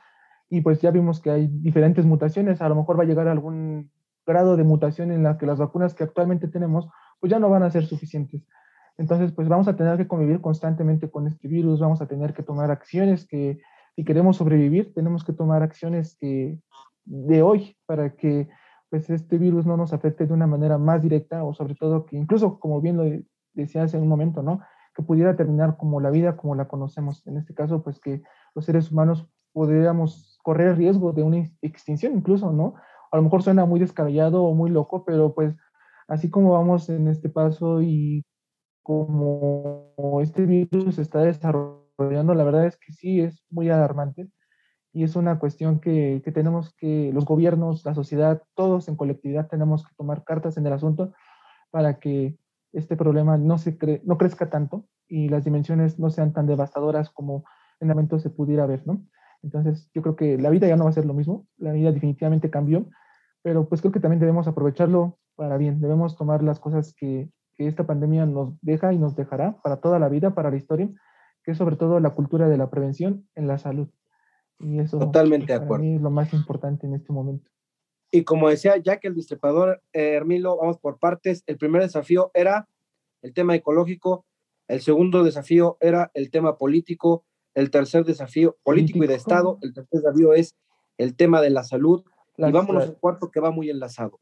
[0.52, 2.62] Y pues ya vimos que hay diferentes mutaciones.
[2.62, 3.90] A lo mejor va a llegar algún
[4.28, 7.64] grado de mutación en la que las vacunas que actualmente tenemos, pues ya no van
[7.64, 8.46] a ser suficientes.
[8.98, 12.44] Entonces, pues vamos a tener que convivir constantemente con este virus, vamos a tener que
[12.44, 13.62] tomar acciones que,
[13.96, 16.60] si queremos sobrevivir, tenemos que tomar acciones que,
[17.06, 18.50] de hoy para que
[18.90, 22.18] pues este virus no nos afecte de una manera más directa o sobre todo que
[22.18, 23.06] incluso, como bien lo
[23.54, 24.60] decía hace un momento, ¿no?
[24.94, 27.26] Que pudiera terminar como la vida como la conocemos.
[27.26, 28.22] En este caso, pues que
[28.54, 32.76] los seres humanos podríamos correr riesgo de una extinción incluso, ¿no?
[33.12, 35.56] a lo mejor suena muy descabellado o muy loco, pero pues
[36.08, 38.26] así como vamos en este paso y
[38.84, 44.30] como este virus se está desarrollando, la verdad es que sí es muy alarmante
[44.94, 49.48] y es una cuestión que, que tenemos que, los gobiernos, la sociedad, todos en colectividad
[49.48, 51.14] tenemos que tomar cartas en el asunto
[51.70, 52.38] para que
[52.74, 57.10] este problema no, se cre no crezca tanto y las dimensiones no sean tan devastadoras
[57.10, 57.44] como
[57.82, 59.06] en el momento se pudiera ver, ¿no?
[59.44, 61.92] Entonces, yo creo que la vida ya no va a ser lo mismo, la vida
[61.92, 62.88] definitivamente cambió,
[63.42, 67.68] pero pues creo que también debemos aprovecharlo para bien, debemos tomar las cosas que, que
[67.68, 70.90] esta pandemia nos deja y nos dejará para toda la vida, para la historia,
[71.44, 73.90] que es sobre todo la cultura de la prevención en la salud.
[74.60, 75.86] Y eso Totalmente pues, de acuerdo.
[75.86, 77.50] es lo más importante en este momento.
[78.12, 81.44] Y como decía Jack el Distripador, eh, Hermilo, vamos por partes.
[81.48, 82.68] El primer desafío era
[83.22, 84.26] el tema ecológico,
[84.68, 89.74] el segundo desafío era el tema político, el tercer desafío político, y de Estado, el
[89.74, 90.56] tercer desafío es
[90.98, 92.04] el tema de la salud,
[92.38, 94.20] y vámonos al cuarto que va muy enlazado.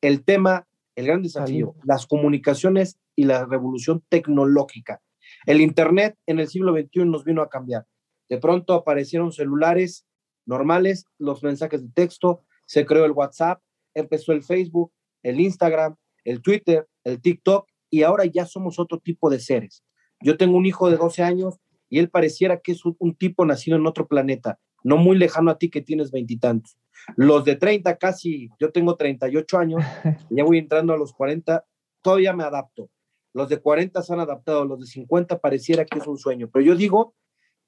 [0.00, 0.66] El tema,
[0.96, 5.00] el gran desafío, las comunicaciones y la revolución tecnológica.
[5.46, 7.86] El Internet en el siglo XXI nos vino a cambiar.
[8.28, 10.06] De pronto aparecieron celulares
[10.46, 13.60] normales, los mensajes de texto, se creó el WhatsApp,
[13.94, 19.30] empezó el Facebook, el Instagram, el Twitter, el TikTok, y ahora ya somos otro tipo
[19.30, 19.82] de seres.
[20.20, 21.58] Yo tengo un hijo de 12 años
[21.88, 25.58] y él pareciera que es un, tipo nacido en otro planeta, no muy lejano a
[25.58, 26.76] ti que tienes veintitantos.
[27.16, 29.82] Los de 30 casi, yo tengo 38 años,
[30.30, 31.64] ya voy entrando a los 40,
[32.02, 32.90] todavía me adapto.
[33.32, 36.64] Los de 40 se han adaptado, los de 50 pareciera que es un sueño, pero
[36.64, 37.14] yo digo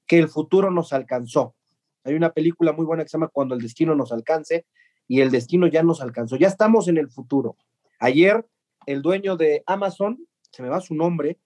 [0.07, 1.55] que el futuro nos alcanzó.
[2.03, 4.65] Hay una película muy buena que se llama Cuando el destino nos alcance
[5.07, 7.57] y el destino ya nos alcanzó, ya estamos en el futuro.
[7.99, 8.45] Ayer
[8.85, 11.39] el dueño de Amazon, se me va su nombre,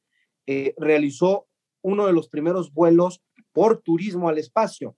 [0.46, 1.48] eh, realizó
[1.86, 3.22] uno de los primeros vuelos
[3.54, 4.98] por turismo al espacio.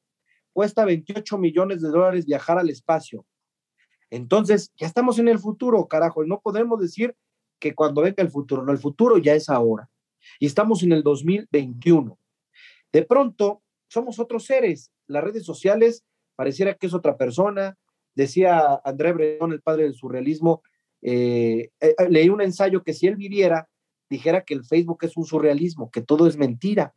[0.54, 3.26] Cuesta 28 millones de dólares viajar al espacio.
[4.10, 7.14] Entonces, ya estamos en el futuro, carajo, y no podemos decir
[7.60, 9.90] que cuando venga el futuro, no, el futuro ya es ahora.
[10.40, 12.18] Y estamos en el 2021.
[12.94, 14.94] De pronto, somos otros seres.
[15.08, 16.06] Las redes sociales
[16.38, 17.78] pareciera que es otra persona.
[18.16, 20.64] Decía André Breton, el padre del surrealismo,
[21.02, 23.68] eh, eh, eh, leí un ensayo que si él viviera,
[24.10, 26.94] dijera que el Facebook es un surrealismo, que todo es mentira,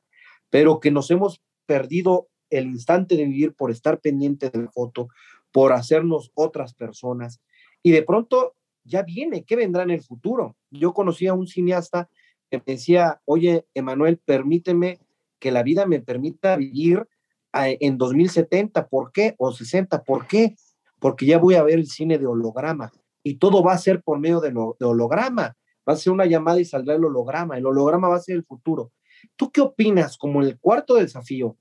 [0.50, 5.08] pero que nos hemos perdido el instante de vivir por estar pendiente de la foto,
[5.52, 7.40] por hacernos otras personas.
[7.82, 8.54] Y de pronto
[8.84, 10.56] ya viene, ¿qué vendrá en el futuro?
[10.70, 12.08] Yo conocí a un cineasta
[12.50, 14.98] que me decía, oye, Emanuel, permíteme
[15.38, 17.06] que la vida me permita vivir
[17.52, 19.34] en 2070, ¿por qué?
[19.38, 20.56] O 60, ¿por qué?
[20.98, 22.92] Porque ya voy a ver el cine de holograma
[23.22, 25.56] y todo va a ser por medio de, de holograma.
[25.91, 27.59] Va a ser una llamada y saldrá el holograma.
[27.59, 28.93] El holograma va a ser el futuro.
[29.34, 31.57] ¿Tú qué opinas como el cuarto desafío,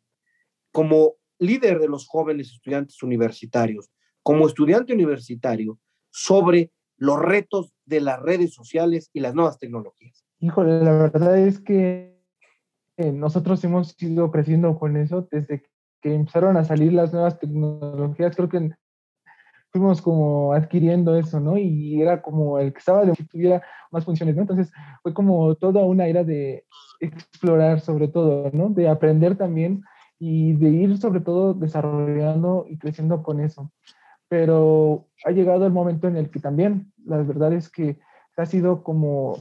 [0.72, 3.90] como líder de los jóvenes estudiantes universitarios,
[4.22, 5.80] como estudiante universitario,
[6.12, 10.24] sobre los retos de las redes sociales y las nuevas tecnologías?
[10.38, 12.22] Híjole, la verdad es que
[12.98, 15.64] nosotros hemos ido creciendo con eso desde
[16.02, 18.36] que empezaron a salir las nuevas tecnologías.
[18.36, 18.70] Creo que
[19.72, 21.58] fuimos como adquiriendo eso, ¿no?
[21.58, 23.62] Y era como el que estaba de que tuviera
[23.92, 24.42] más funciones, ¿no?
[24.42, 24.72] Entonces
[25.04, 26.66] fue como toda una era de
[27.00, 28.70] explorar sobre todo, ¿no?
[28.70, 29.84] De aprender también
[30.18, 33.72] y de ir sobre todo desarrollando y creciendo con eso.
[34.28, 38.00] Pero ha llegado el momento en el que también, la verdad es que
[38.38, 39.38] ha sido como,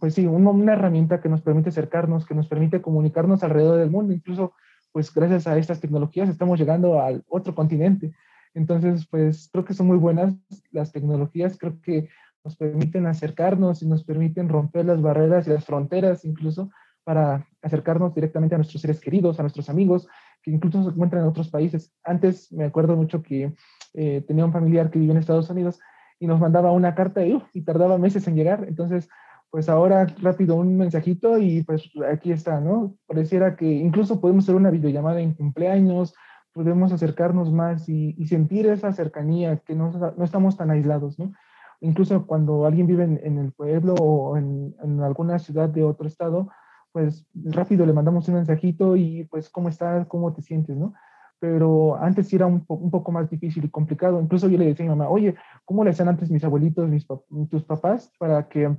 [0.00, 3.90] pues sí, una, una herramienta que nos permite acercarnos, que nos permite comunicarnos alrededor del
[3.90, 4.52] mundo, incluso
[4.90, 8.12] pues gracias a estas tecnologías estamos llegando al otro continente.
[8.54, 10.34] Entonces, pues creo que son muy buenas
[10.70, 12.08] las tecnologías, creo que
[12.44, 16.70] nos permiten acercarnos y nos permiten romper las barreras y las fronteras incluso
[17.04, 20.08] para acercarnos directamente a nuestros seres queridos, a nuestros amigos,
[20.42, 21.92] que incluso se encuentran en otros países.
[22.04, 23.54] Antes me acuerdo mucho que
[23.94, 25.80] eh, tenía un familiar que vivía en Estados Unidos
[26.18, 28.64] y nos mandaba una carta y, y tardaba meses en llegar.
[28.68, 29.08] Entonces,
[29.50, 32.96] pues ahora rápido un mensajito y pues aquí está, ¿no?
[33.06, 36.14] Pareciera que incluso podemos hacer una videollamada en cumpleaños,
[36.52, 41.32] podemos acercarnos más y, sentir esa cercanía, que no, no, estamos tan aislados, ¿no?
[41.80, 46.48] Incluso cuando alguien vive en, el pueblo o en, alguna ciudad de otro estado,
[46.92, 50.94] pues rápido le mandamos un mensajito y pues cómo estás, cómo te sientes, ¿no?
[51.40, 54.20] Pero antes era un, un poco más difícil y complicado.
[54.20, 55.34] Incluso yo le decía a mi mamá, oye,
[55.64, 57.06] ¿cómo le hacían antes mis abuelitos, mis
[57.50, 58.76] tus papás, para que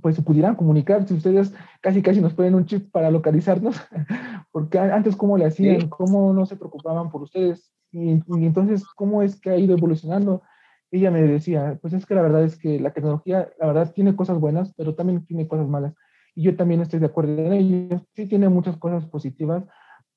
[0.00, 3.76] pues se pudieran comunicar, si ustedes casi casi nos ponen un chip para localizarnos,
[4.52, 9.40] porque antes cómo le hacían, cómo no se preocupaban por ustedes, y, entonces cómo es
[9.40, 10.42] que ha ido evolucionando.
[10.92, 14.16] Ella me decía, pues es que la verdad es que la tecnología, la verdad, tiene
[14.16, 15.94] cosas buenas, pero también tiene cosas malas.
[16.34, 18.06] Y yo también estoy de acuerdo en ello.
[18.14, 19.64] Sí tiene muchas cosas positivas,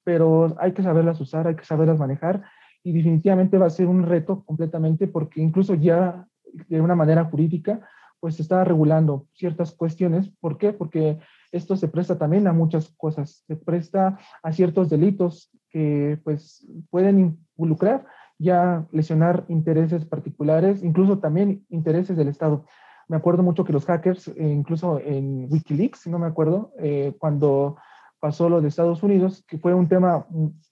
[0.04, 2.44] pero hay que saberlas usar, hay que saberlas manejar,
[2.84, 6.28] y definitivamente va a ser un reto completamente, porque incluso ya
[6.68, 7.88] de una manera jurídica,
[8.24, 10.30] pues está regulando ciertas cuestiones.
[10.40, 10.72] ¿Por qué?
[10.72, 11.20] Porque
[11.52, 17.20] esto se presta también a muchas cosas, se presta a ciertos delitos que pues pueden
[17.58, 18.06] involucrar
[18.40, 22.64] ya lesionar intereses particulares, incluso también intereses del Estado.
[23.10, 27.76] Me acuerdo mucho que los hackers, eh, incluso en Wikileaks, no me acuerdo, eh, cuando
[28.22, 30.26] pasó lo de Estados Unidos, que fue un tema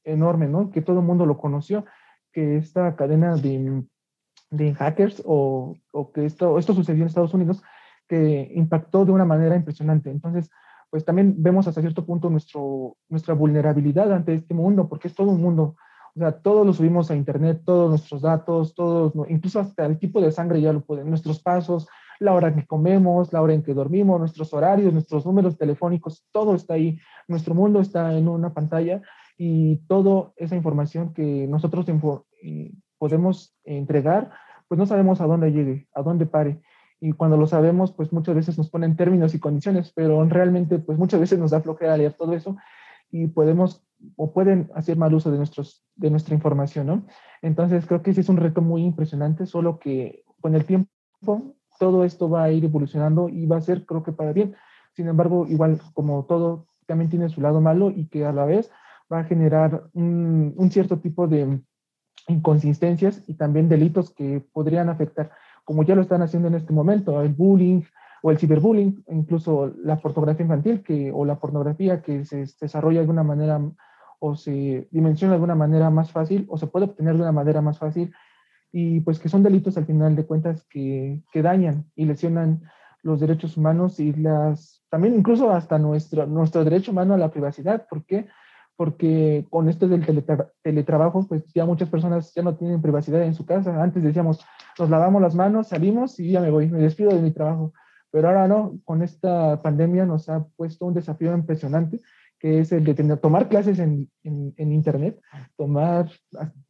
[0.06, 0.72] enorme, ¿no?
[0.72, 1.84] Que todo el mundo lo conoció,
[2.32, 3.84] que esta cadena de
[4.52, 7.64] de hackers o, o, que esto, esto sucedió en Estados Unidos
[8.08, 10.12] que impactó de una manera impresionante.
[10.12, 10.52] Entonces,
[10.90, 15.32] pues también vemos hasta cierto punto nuestro, nuestra vulnerabilidad ante este mundo, porque es todo
[15.32, 15.76] un mundo.
[16.14, 20.20] O sea, todos lo subimos a Internet, todos nuestros datos, todos, incluso hasta el tipo
[20.20, 21.88] de sangre ya lo pueden, nuestros pasos,
[22.20, 26.28] la hora en que comemos, la hora en que dormimos, nuestros horarios, nuestros números telefónicos,
[26.34, 27.00] todo está ahí.
[27.30, 29.02] Nuestro mundo está en una pantalla
[29.38, 31.86] y toda esa información que nosotros
[33.02, 34.30] podemos entregar,
[34.68, 36.62] pues no sabemos a dónde llegue, a dónde pare.
[37.00, 41.00] Y cuando lo sabemos, pues muchas veces nos ponen términos y condiciones, pero realmente, pues
[41.00, 42.58] muchas veces nos da flojera leer todo eso
[43.10, 43.84] y podemos
[44.18, 47.08] o pueden hacer mal uso de, nuestros, de nuestra información, ¿no?
[47.42, 50.92] Entonces creo que ese es un reto muy impresionante, solo que con el tiempo
[51.80, 54.56] todo esto va a ir evolucionando y va a ser, creo que para bien.
[54.96, 58.70] Sin embargo, igual como todo, también tiene su lado malo y que a la vez
[59.12, 61.62] va a generar un, un cierto tipo de,
[62.28, 65.32] inconsistencias y también delitos que podrían afectar,
[65.64, 67.82] como ya lo están haciendo en este momento, el bullying
[68.22, 73.24] o el ciberbullying, incluso la pornografía infantil o la pornografía que se, desarrolla de una
[73.24, 73.60] manera
[74.20, 77.62] o se dimensiona de alguna manera más fácil o se puede obtener de una manera
[77.62, 78.14] más fácil
[78.72, 82.62] y pues que son delitos al final de cuentas que, que dañan y lesionan
[83.02, 87.88] los derechos humanos y las también incluso hasta nuestro, nuestro derecho humano a la privacidad.
[87.88, 88.28] ¿Por qué?
[88.82, 90.04] Porque con esto del
[90.64, 93.80] teletrabajo, pues ya muchas personas ya no tienen privacidad en su casa.
[93.80, 94.44] Antes decíamos,
[94.80, 97.74] nos lavamos las manos, salimos y ya me voy, me despido de mi trabajo.
[98.10, 102.02] Pero ahora no, con esta pandemia nos ha puesto un desafío impresionante,
[102.40, 105.22] que es el de tener, tomar clases en, en, Internet,
[105.56, 106.10] tomar,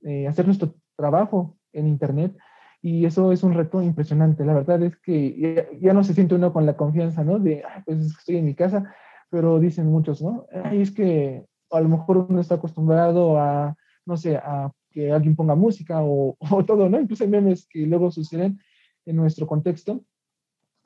[0.01, 2.35] eh, hacer nuestro trabajo en Internet,
[2.81, 4.43] y eso es un reto impresionante.
[4.43, 7.39] La verdad es que ya, no se siente uno con la confianza, ¿no?
[7.39, 8.93] De, pues estoy en mi casa,
[9.29, 10.45] pero dicen muchos, ¿no?
[10.65, 15.35] Ay, es que a lo mejor uno está acostumbrado a, no sé, a que alguien
[15.35, 16.99] ponga música o, o todo, ¿no?
[16.99, 18.59] Incluso hay memes que luego suceden
[19.05, 20.03] en nuestro contexto,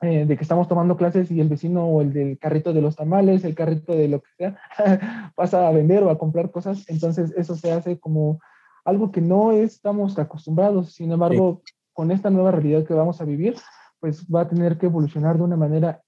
[0.02, 2.96] eh, de que estamos tomando clases y el vecino o el del carrito de los
[2.96, 4.58] tamales, el carrito de lo que sea,
[5.34, 6.84] pasa a vender o a comprar cosas.
[6.88, 8.38] Entonces eso se hace como
[8.84, 10.92] algo que no estamos acostumbrados.
[10.92, 11.62] Sin embargo,
[11.94, 13.56] con esta nueva realidad que vamos a vivir,
[13.98, 16.02] pues va a tener que evolucionar de una manera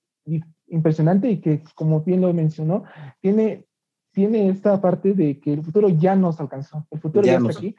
[0.66, 2.84] impresionante y que, como bien lo mencionó,
[3.20, 3.64] tiene,
[4.18, 7.76] tiene esta parte de que el futuro ya nos alcanzó, el futuro ya, está aquí.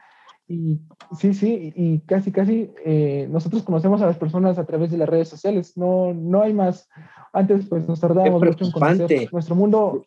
[0.48, 0.80] Y
[1.20, 5.10] sí, sí, y casi, casi eh, nosotros conocemos a las personas a través de las
[5.10, 6.88] redes sociales, no, no hay más.
[7.34, 10.06] Antes, pues nos tardábamos mucho en conocer nuestro mundo.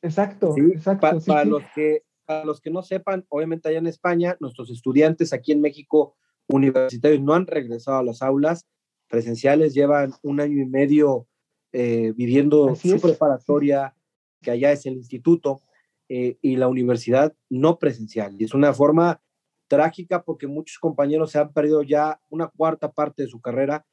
[0.00, 1.18] exacto, exacto.
[1.26, 5.52] para, los que, para los que no sepan, obviamente allá en España, nuestros estudiantes aquí
[5.52, 6.16] en México
[6.48, 8.66] universitarios no han regresado a las aulas
[9.08, 11.26] presenciales, llevan un año y medio
[11.72, 13.94] eh, viviendo su preparatoria,
[14.40, 15.60] que allá es el instituto,
[16.08, 18.36] eh, y la universidad no presencial.
[18.38, 19.20] Y es una forma
[19.68, 23.84] trágica porque muchos compañeros se han perdido ya una cuarta parte de su carrera,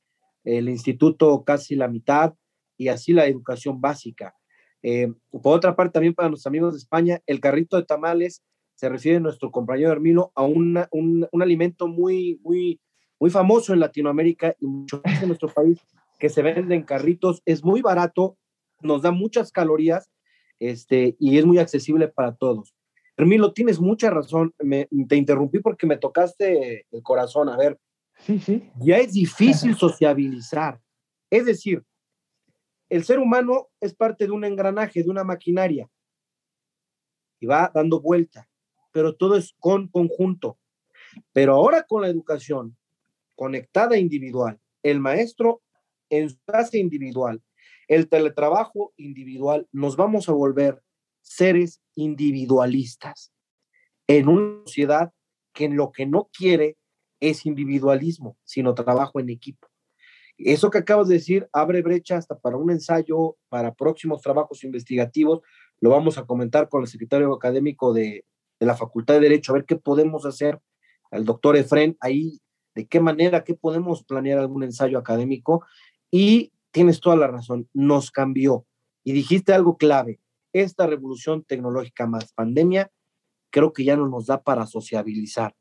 [0.44, 2.36] el instituto casi la mitad,
[2.78, 4.36] y así la educación básica.
[4.82, 8.44] Eh, por otra parte, también para los amigos de España, el carrito de tamales
[8.76, 12.82] se refiere nuestro compañero Hermilo a un, un, alimento muy, muy,
[13.20, 15.80] muy famoso en Latinoamérica y mucho más en nuestro país,
[16.20, 18.38] que se vende en carritos, es muy barato,
[18.82, 20.10] nos da muchas calorías
[20.60, 22.74] este, y es muy accesible para todos.
[23.16, 27.80] Hermilo, tienes mucha razón, me, te interrumpí porque me tocaste el corazón, a ver.
[28.20, 28.70] Sí, sí.
[28.80, 30.82] Ya es difícil sociabilizar.
[31.30, 31.84] Es decir,
[32.90, 35.90] el ser humano es parte de un engranaje, de una maquinaria,
[37.40, 38.48] y va dando vuelta
[38.94, 40.58] pero todo es con conjunto.
[41.34, 42.78] Pero ahora con la educación
[43.36, 45.62] conectada individual, el maestro
[46.10, 47.42] en su clase individual,
[47.88, 50.82] el teletrabajo individual, nos vamos a volver
[51.22, 53.34] seres individualistas
[54.08, 55.14] en una sociedad
[55.54, 56.78] que lo que no quiere
[57.20, 59.68] es individualismo, sino trabajo en equipo.
[60.38, 65.42] Eso que acabas de decir abre brecha hasta para un ensayo, para próximos trabajos investigativos.
[65.80, 68.26] Lo vamos a comentar con el secretario académico de,
[68.60, 70.60] de la Facultad de Derecho, a ver qué podemos hacer,
[71.12, 72.40] al doctor Efren, ahí,
[72.76, 75.66] de qué manera, qué podemos planear algún ensayo académico.
[76.10, 78.66] Y tienes toda la razón, nos cambió.
[79.06, 80.20] Y dijiste algo clave,
[80.52, 82.92] esta revolución tecnológica más pandemia,
[83.50, 85.56] creo que ya no nos da para sociabilizar,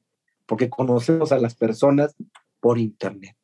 [0.47, 2.17] porque conocemos a las personas
[2.59, 3.37] por Internet.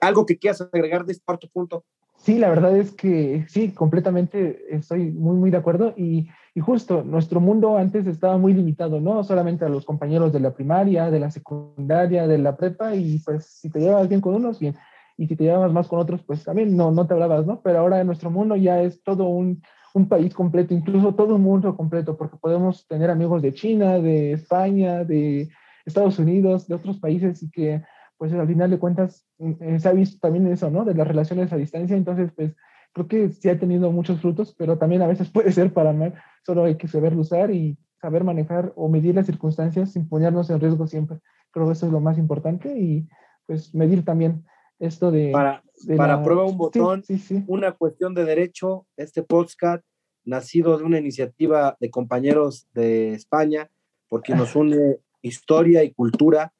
[0.00, 1.84] ¿Algo que quieras agregar de este cuarto punto?
[2.16, 5.92] Sí, la verdad es que sí, completamente estoy muy, muy de acuerdo.
[5.96, 9.22] Y y justo, nuestro mundo antes estaba muy limitado, ¿no?
[9.24, 13.44] Solamente a los compañeros de la primaria, de la secundaria, de la prepa, y pues
[13.44, 14.74] si te llevabas bien con unos, bien.
[15.16, 17.60] Y si te llevabas más con otros, pues también no, no te hablabas, ¿no?
[17.62, 19.62] Pero ahora en nuestro mundo ya es todo un,
[19.94, 24.32] un país completo, incluso todo un mundo completo, porque podemos tener amigos de China, de
[24.32, 25.48] España, de
[25.86, 27.82] Estados Unidos, de otros países, y que
[28.18, 30.84] pues al final de cuentas eh, se ha visto también eso, ¿no?
[30.84, 32.54] De las relaciones a distancia, entonces pues
[32.92, 36.14] creo que sí ha tenido muchos frutos, pero también a veces puede ser para mal.
[36.44, 40.60] Solo hay que saberlo usar y saber manejar o medir las circunstancias sin ponernos en
[40.60, 41.18] riesgo siempre.
[41.50, 43.08] Creo que eso es lo más importante y
[43.46, 44.44] pues medir también
[44.78, 45.30] esto de...
[45.30, 45.62] Para,
[45.96, 47.02] para prueba un botón,
[47.46, 49.84] una cuestión de derecho, este podcast
[50.24, 53.70] nacido de una iniciativa de compañeros de España,
[54.08, 56.52] porque nos une historia y cultura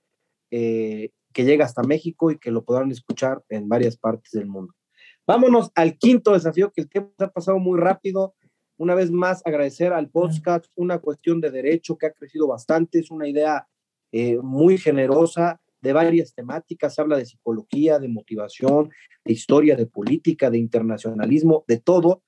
[0.51, 4.73] eh, que llega hasta México y que lo podrán escuchar en varias partes del mundo.
[5.27, 8.35] Vámonos al quinto desafío, que el tiempo ha pasado muy rápido.
[8.79, 13.11] Una vez más, agradecer al podcast, una cuestión de derecho que ha crecido bastante, es
[13.11, 13.67] una idea
[14.13, 18.91] eh, muy generosa de varias temáticas, habla de psicología, de motivación,
[19.25, 22.23] de historia, de política, de internacionalismo, de todo.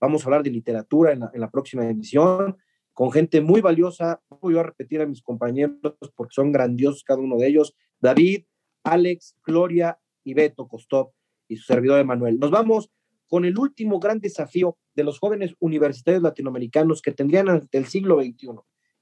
[0.00, 2.56] Vamos a hablar de literatura en la, próxima emisión,
[2.94, 4.22] con gente muy valiosa.
[4.40, 5.78] Voy a repetir a mis compañeros
[6.14, 7.74] porque son grandiosos cada uno de ellos.
[8.00, 8.44] David,
[8.82, 11.12] Alex, Gloria y Beto Costop
[11.48, 12.38] y su servidor Emanuel.
[12.38, 12.90] Nos vamos
[13.26, 18.20] con el último gran desafío de los jóvenes universitarios latinoamericanos que tendrían ante el siglo
[18.20, 18.48] XXI,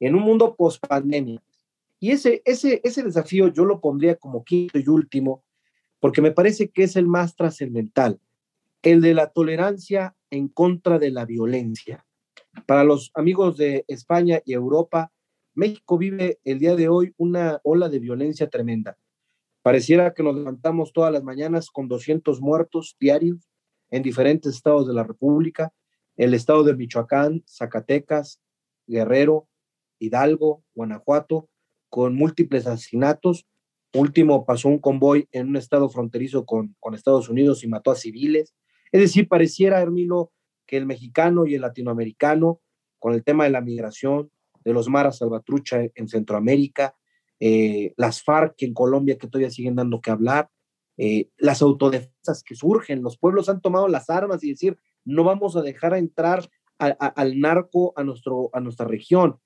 [0.01, 1.43] en un mundo post-pandemia.
[2.01, 5.45] Y ese, ese, ese desafío yo lo pondría como quinto y último,
[6.01, 8.21] porque me parece que es el más trascendental,
[8.83, 12.07] el de la tolerancia en contra de la violencia.
[12.67, 15.13] Para los amigos de España y Europa,
[15.55, 18.97] México vive el día de hoy una ola de violencia tremenda.
[19.63, 23.49] Pareciera que nos levantamos todas las mañanas con 200 muertos diarios,
[23.91, 25.73] en diferentes estados de la República,
[26.17, 28.41] el estado de Michoacán, Zacatecas,
[28.87, 29.49] Guerrero,
[29.99, 31.49] Hidalgo, Guanajuato,
[31.89, 33.47] con múltiples asesinatos.
[33.95, 37.97] Último pasó un convoy en un estado fronterizo con, con Estados Unidos y mató a
[37.97, 38.55] civiles.
[38.93, 40.32] Es decir, pareciera, Hermilo,
[40.66, 42.61] que el mexicano y el latinoamericano,
[42.99, 44.30] con el tema de la migración,
[44.64, 46.95] de los maras salvatrucha en Centroamérica,
[47.41, 50.51] eh, las FARC en Colombia que todavía siguen dando que hablar,
[50.97, 55.57] eh, las autodefensas que surgen, los pueblos han tomado las armas y decir, no vamos
[55.57, 59.41] a dejar entrar al narco a, nuestro, a nuestra región.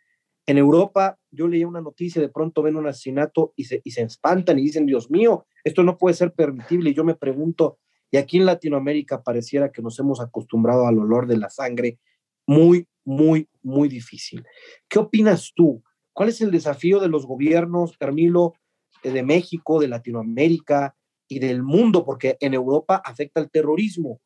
[0.46, 4.02] En Europa, yo leía una noticia, de pronto ven un asesinato y se, y se
[4.02, 6.90] espantan y dicen, Dios mío, esto no puede ser permitible.
[6.90, 7.78] Y yo me pregunto,
[8.10, 11.98] y aquí en Latinoamérica pareciera que nos hemos acostumbrado al olor de la sangre,
[12.46, 14.44] muy, muy, muy difícil.
[14.88, 15.82] ¿Qué opinas tú?
[16.12, 18.54] ¿Cuál es el desafío de los gobiernos, Carmilo,
[19.02, 20.96] eh, de México, de Latinoamérica
[21.28, 22.04] y del mundo?
[22.04, 24.20] Porque en Europa afecta el terrorismo,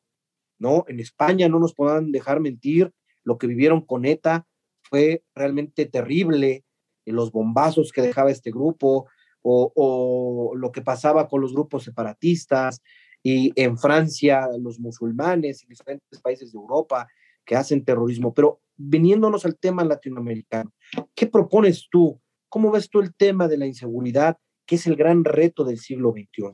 [0.59, 0.85] ¿no?
[0.89, 2.93] En España no nos puedan dejar mentir,
[3.23, 4.47] lo que vivieron con ETA
[4.89, 6.65] fue realmente terrible,
[7.05, 9.07] los bombazos que dejaba este grupo
[9.43, 12.83] o, o lo que pasaba con los grupos separatistas
[13.23, 17.09] y en Francia los musulmanes y diferentes países de Europa
[17.45, 18.35] que hacen terrorismo.
[18.35, 20.73] Pero viniéndonos al tema latinoamericano,
[21.15, 22.21] ¿qué propones tú?
[22.49, 26.13] ¿Cómo ves tú el tema de la inseguridad, que es el gran reto del siglo
[26.13, 26.53] XXI?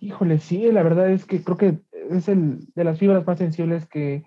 [0.00, 1.78] Híjole, sí, la verdad es que creo que
[2.10, 4.24] es el de las fibras más sensibles que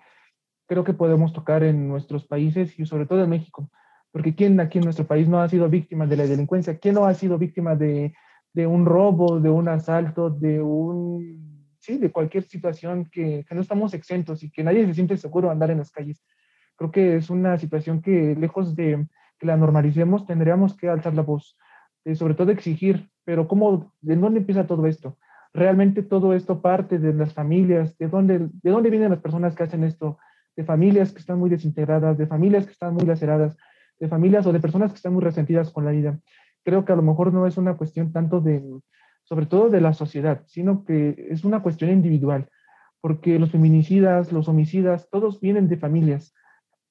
[0.66, 3.70] creo que podemos tocar en nuestros países y sobre todo en México.
[4.12, 6.78] Porque ¿quién aquí en nuestro país no ha sido víctima de la delincuencia?
[6.78, 8.14] ¿Quién no ha sido víctima de,
[8.52, 13.60] de un robo, de un asalto, de un, sí, de cualquier situación que, que no
[13.60, 16.24] estamos exentos y que nadie se siente seguro andar en las calles?
[16.76, 19.06] Creo que es una situación que lejos de
[19.38, 21.58] que la normalicemos, tendríamos que alzar la voz,
[22.04, 25.18] eh, sobre todo exigir, pero ¿cómo, de dónde empieza todo esto?
[25.52, 29.64] Realmente todo esto parte de las familias, de dónde, de dónde vienen las personas que
[29.64, 30.18] hacen esto,
[30.56, 33.56] de familias que están muy desintegradas, de familias que están muy laceradas,
[34.00, 36.18] de familias o de personas que están muy resentidas con la vida.
[36.64, 38.62] Creo que a lo mejor no es una cuestión tanto de,
[39.22, 42.48] sobre todo de la sociedad, sino que es una cuestión individual,
[43.00, 46.34] porque los feminicidas, los homicidas, todos vienen de familias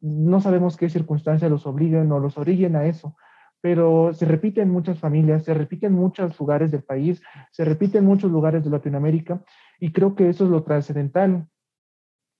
[0.05, 3.15] no sabemos qué circunstancias los obliguen o los orillen a eso,
[3.61, 7.97] pero se repite en muchas familias, se repite en muchos lugares del país, se repite
[7.97, 9.43] en muchos lugares de Latinoamérica
[9.79, 11.47] y creo que eso es lo trascendental.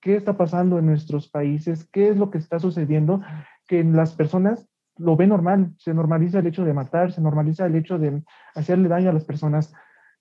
[0.00, 1.88] ¿Qué está pasando en nuestros países?
[1.90, 3.22] ¿Qué es lo que está sucediendo?
[3.66, 4.68] Que las personas
[4.98, 8.22] lo ven normal, se normaliza el hecho de matar, se normaliza el hecho de
[8.54, 9.72] hacerle daño a las personas,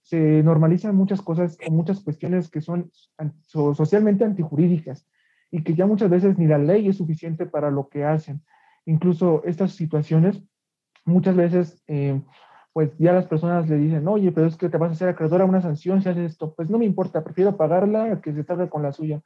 [0.01, 2.91] se normalizan muchas cosas o muchas cuestiones que son
[3.47, 5.07] socialmente antijurídicas
[5.49, 8.41] y que ya muchas veces ni la ley es suficiente para lo que hacen.
[8.85, 10.43] Incluso estas situaciones,
[11.05, 12.21] muchas veces, eh,
[12.73, 15.41] pues ya las personas le dicen, oye, pero es que te vas a hacer acreedor
[15.41, 16.53] a una sanción si haces esto.
[16.53, 19.21] Pues no me importa, prefiero pagarla que se tarde con la suya.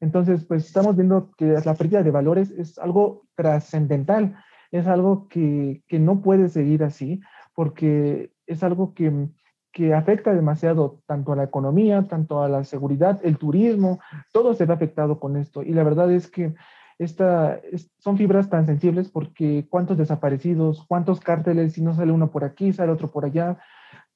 [0.00, 4.36] Entonces, pues estamos viendo que la pérdida de valores es algo trascendental,
[4.70, 7.20] es algo que, que no puede seguir así,
[7.54, 9.28] porque es algo que
[9.72, 14.00] que afecta demasiado tanto a la economía, tanto a la seguridad, el turismo,
[14.32, 15.62] todo se ve afectado con esto.
[15.62, 16.54] Y la verdad es que
[16.98, 17.60] esta,
[17.98, 22.72] son fibras tan sensibles porque cuántos desaparecidos, cuántos cárteles, si no sale uno por aquí,
[22.72, 23.58] sale otro por allá,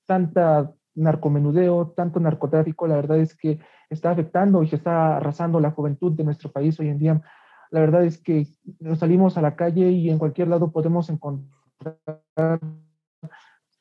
[0.06, 3.58] tanta narcomenudeo, tanto narcotráfico, la verdad es que
[3.90, 7.22] está afectando y se está arrasando la juventud de nuestro país hoy en día.
[7.70, 8.46] La verdad es que
[8.80, 11.98] nos salimos a la calle y en cualquier lado podemos encontrar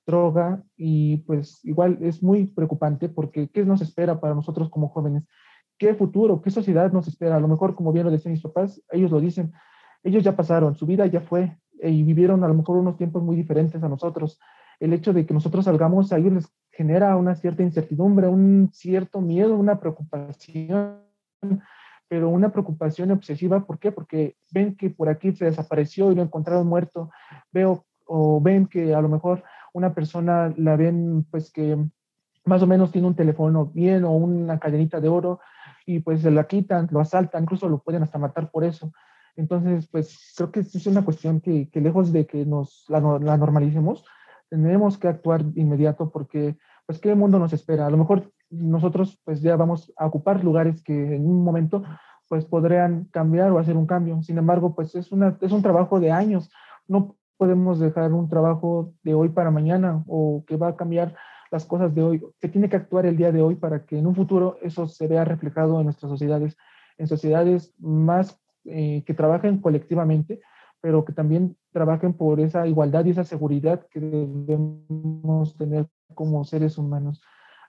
[0.06, 5.24] droga y pues igual es muy preocupante porque ¿qué nos espera para nosotros como jóvenes?
[5.78, 7.38] ¿Qué futuro, qué sociedad nos espera?
[7.38, 9.54] A lo mejor, como bien lo decían mis papás, ellos lo dicen,
[10.04, 13.24] ellos ya pasaron, su vida ya fue eh, y vivieron a lo mejor unos tiempos
[13.24, 14.40] muy diferentes a nosotros.
[14.84, 19.22] El hecho de que nosotros salgamos a ellos les genera una cierta incertidumbre, un cierto
[19.22, 21.00] miedo, una preocupación,
[22.10, 23.66] pero una preocupación obsesiva.
[23.66, 23.94] ¿Por qué?
[23.94, 27.12] Porque ven que por aquí se desapareció y lo encontraron muerto.
[27.54, 31.78] Veo o ven que a lo mejor una persona la ven pues que
[32.44, 35.40] más o menos tiene un teléfono bien o una cadenita de oro
[35.86, 38.92] y pues se la quitan, lo asaltan, incluso lo pueden hasta matar por eso.
[39.36, 44.06] Entonces, pues creo que es una cuestión que, lejos de que nos la, la, normalicemos,
[44.54, 47.88] tenemos que actuar inmediato porque, pues, ¿qué mundo nos espera?
[47.88, 51.84] A lo mejor nosotros, pues, ya vamos a ocupar lugares que en un momento,
[52.30, 54.22] pues, podrían cambiar o hacer un cambio.
[54.22, 56.52] Sin embargo, pues, es, una, es un trabajo de años.
[56.88, 61.16] No podemos dejar un trabajo de hoy para mañana o que va a cambiar
[61.50, 64.06] las cosas de hoy, que tiene que actuar el día de hoy para que en
[64.06, 66.58] un futuro eso se vea reflejado en nuestras sociedades,
[67.00, 70.42] en sociedades más eh, que trabajen colectivamente,
[70.84, 76.78] pero que también trabajen por esa igualdad y esa seguridad que debemos tener como seres
[76.78, 77.22] humanos.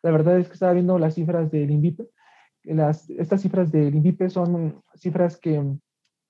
[0.03, 2.09] La verdad es que estaba viendo las cifras del INVIPE,
[2.65, 5.55] las, estas cifras del INVIPE son cifras que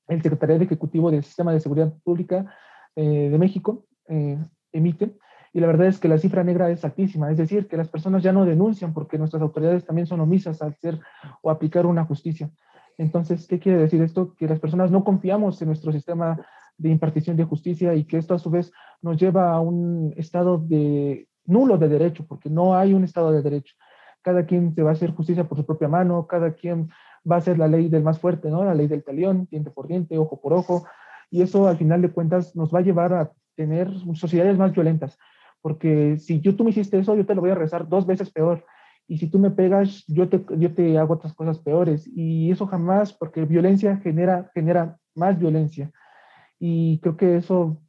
[0.09, 2.55] el Secretariado Ejecutivo del Sistema de Seguridad Pública
[2.97, 4.37] eh, de México eh,
[4.71, 5.17] emite.
[5.55, 8.23] Y la verdad es que la cifra negra es altísima, es decir, que las personas
[8.23, 11.01] ya no denuncian porque nuestras autoridades también son omisas al hacer
[11.41, 12.51] o aplicar una justicia.
[12.99, 14.35] Entonces, ¿qué quiere decir esto?
[14.35, 16.45] Que las personas no confiamos en nuestro sistema
[16.77, 18.73] de impartición de justicia y que esto a su vez
[19.03, 23.43] nos lleva a un estado de nulo de derecho, porque no hay un estado de
[23.43, 23.75] derecho.
[24.23, 26.89] Cada quien se va a hacer justicia por su propia mano, cada quien
[27.31, 28.65] va a hacer la ley del más fuerte, ¿no?
[28.65, 30.85] La ley del talión, diente por diente, ojo por ojo,
[31.31, 35.19] y eso al final de cuentas nos va a llevar a tener sociedades más violentas,
[35.61, 38.31] porque si yo tú me hiciste eso, yo te lo voy a rezar dos veces
[38.31, 38.65] peor,
[39.07, 42.67] y si tú me pegas, yo te, yo te hago otras cosas peores, y eso
[42.67, 45.91] jamás, porque violencia genera, genera más violencia,
[46.59, 47.81] y creo que eso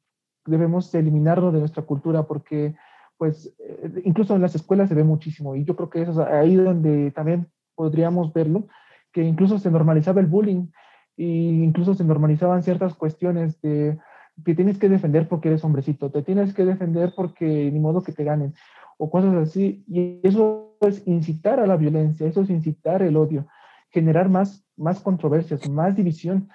[0.46, 2.76] debemos eliminarlo de nuestra cultura, porque
[3.18, 6.18] pues eh, incluso en las escuelas se ve muchísimo, y yo creo que eso es
[6.20, 8.68] ahí donde también podríamos verlo,
[9.12, 10.68] que incluso se normalizaba el bullying
[11.18, 13.98] e incluso se normalizaban ciertas cuestiones de
[14.44, 18.12] que tienes que defender porque eres hombrecito, te tienes que defender porque ni modo que
[18.12, 18.54] te ganen
[18.98, 19.84] o cosas así.
[19.88, 23.48] Y eso es incitar a la violencia, eso es incitar el odio,
[23.90, 26.50] generar más, más controversias, más división.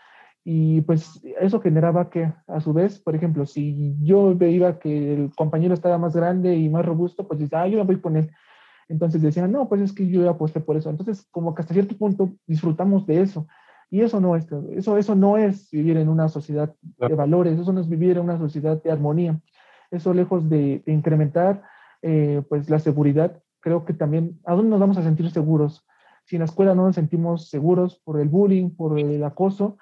[0.44, 5.34] Y pues eso generaba que, a su vez, por ejemplo, si yo veía que el
[5.34, 8.30] compañero estaba más grande y más robusto, pues dice, ah, yo me voy con él.
[8.88, 10.90] Entonces decían, no, pues es que yo aposté por eso.
[10.90, 13.46] Entonces, como que hasta cierto punto disfrutamos de eso.
[13.90, 17.72] Y eso no es, eso, eso no es vivir en una sociedad de valores, eso
[17.72, 19.40] no es vivir en una sociedad de armonía.
[19.90, 21.62] Eso lejos de, incrementar
[22.02, 25.84] eh, pues la seguridad, creo que también, ¿a dónde nos vamos a sentir seguros?
[26.24, 29.76] Si en la escuela no nos sentimos seguros por el bullying, por el acoso,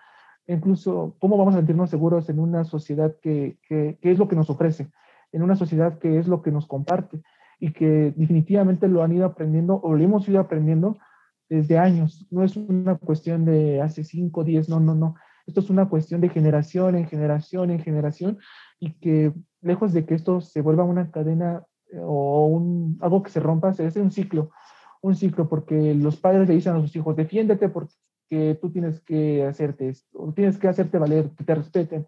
[0.49, 4.51] incluso, ¿cómo vamos a sentirnos seguros en una sociedad que, que, es lo que nos
[4.51, 4.91] ofrece?
[5.31, 7.21] En una sociedad que es lo que nos comparte
[7.61, 10.99] y que definitivamente lo han ido aprendiendo o lo hemos ido aprendiendo
[11.49, 12.27] desde años.
[12.31, 15.17] No es una cuestión de hace 5, 10, no, no, no.
[15.47, 18.39] Esto es una cuestión de generación en generación en generación
[18.81, 23.31] y que lejos de que esto se vuelva una cadena eh, o un, algo que
[23.31, 24.51] se rompa, se hace un ciclo,
[25.01, 27.95] un ciclo porque los padres le dicen a sus hijos, defiéndete porque
[28.61, 32.07] tú tienes que hacerte esto, tienes que hacerte valer, que te respeten.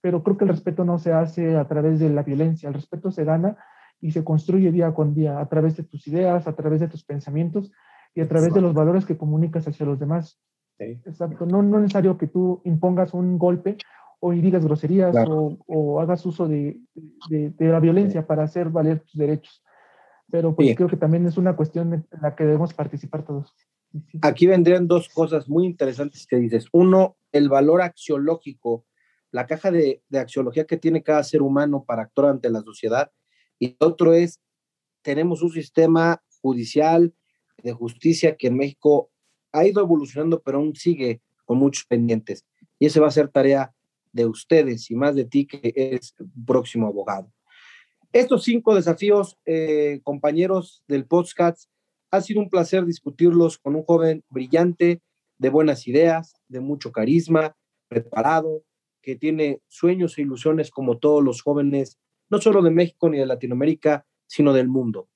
[0.00, 3.10] Pero creo que el respeto no se hace a través de la violencia, el respeto
[3.10, 3.56] se gana
[4.00, 7.04] y se construye día con día a través de tus ideas, a través de tus
[7.04, 7.72] pensamientos
[8.14, 10.38] y a través de los valores que comunicas hacia los demás.
[10.78, 11.46] Exacto.
[11.46, 13.78] No, no es necesario que tú impongas un golpe
[14.20, 16.80] o digas groserías o, hagas uso de,
[17.28, 19.62] de, la violencia para hacer valer tus derechos.
[20.30, 23.54] Pero pues creo que también es una cuestión en la que debemos participar todos.
[24.22, 26.66] Aquí vendrían dos cosas muy interesantes que dices.
[26.72, 28.84] Uno, el valor axiológico,
[29.30, 33.12] la caja de, axiología que tiene cada ser humano para actuar ante la sociedad
[33.58, 34.40] y otro es,
[35.02, 37.14] tenemos un sistema judicial
[37.62, 39.10] de justicia que en México
[39.52, 42.44] ha ido evolucionando, pero aún sigue con muchos pendientes.
[42.78, 43.72] Y esa va a ser tarea
[44.12, 46.14] de ustedes y más de ti que eres
[46.46, 47.30] próximo abogado.
[48.12, 51.68] Estos cinco desafíos, eh, compañeros del podcast,
[52.14, 55.02] ha sido un placer discutirlos con un joven brillante,
[55.38, 57.56] de buenas ideas, de mucho carisma,
[57.88, 58.62] preparado,
[59.02, 61.98] que tiene sueños e ilusiones como todos los jóvenes
[62.30, 65.08] no solo de México ni de Latinoamérica, sino del mundo.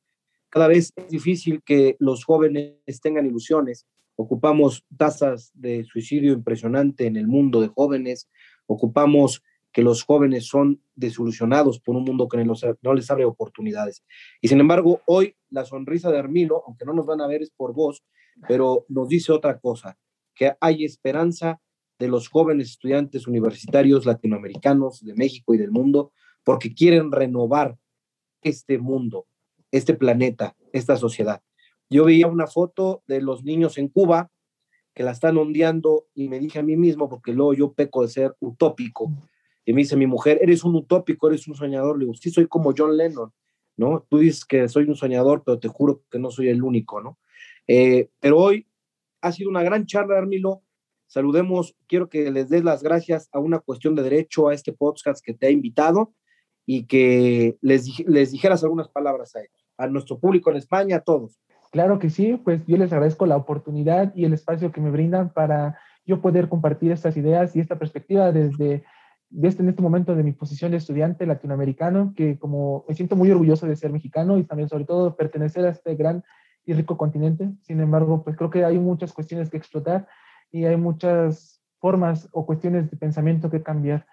[0.51, 3.87] Cada vez es difícil que los jóvenes tengan ilusiones.
[4.17, 8.29] Ocupamos tasas de suicidio impresionante en el mundo de jóvenes.
[8.67, 9.43] Ocupamos
[9.79, 12.45] que los jóvenes son desilusionados por un mundo que
[12.83, 14.03] no les abre oportunidades.
[14.41, 17.53] Y sin embargo, hoy la sonrisa de Armilo, aunque no nos van a ver es
[17.53, 18.03] por vos,
[18.49, 19.97] pero nos dice otra cosa,
[20.35, 21.61] que hay esperanza
[21.97, 26.11] de los jóvenes estudiantes universitarios latinoamericanos de México y del mundo
[26.43, 27.79] porque quieren renovar
[28.43, 29.29] este mundo,
[29.71, 31.41] este planeta, esta sociedad.
[31.89, 34.29] Yo veía una foto de los niños en Cuba
[34.93, 38.09] que la están ondeando y me dije a mí mismo, porque luego yo peco de
[38.09, 39.13] ser utópico,
[39.69, 41.99] y me dice mi mujer, eres un utópico, eres un soñador.
[41.99, 43.35] Le digo, sí, soy como John Lennon,
[43.77, 44.07] ¿no?
[44.09, 47.19] Tú dices que soy un soñador, pero te juro que no soy el único, ¿no?
[47.67, 48.67] Eh, pero hoy
[49.21, 50.63] ha sido una gran charla, Armilo.
[51.07, 55.23] Saludemos, quiero que les des las gracias a una cuestión de derecho a este podcast
[55.23, 56.15] que te ha invitado
[56.65, 61.01] y que les, les dijeras algunas palabras a ellos, a nuestro público en España, a
[61.01, 61.39] todos.
[61.73, 65.31] Claro que sí, pues yo les agradezco la oportunidad y el espacio que me brindan
[65.31, 68.83] para yo poder compartir estas ideas y esta perspectiva desde,
[69.31, 73.31] desde en este momento de mi posición de estudiante latinoamericano, que como me siento muy
[73.31, 76.25] orgulloso de ser mexicano y también sobre todo pertenecer a este gran
[76.65, 77.51] y rico continente.
[77.63, 80.07] Sin embargo, pues creo que hay muchas cuestiones que explotar
[80.51, 84.07] y hay muchas formas o cuestiones de pensamiento que cambiar.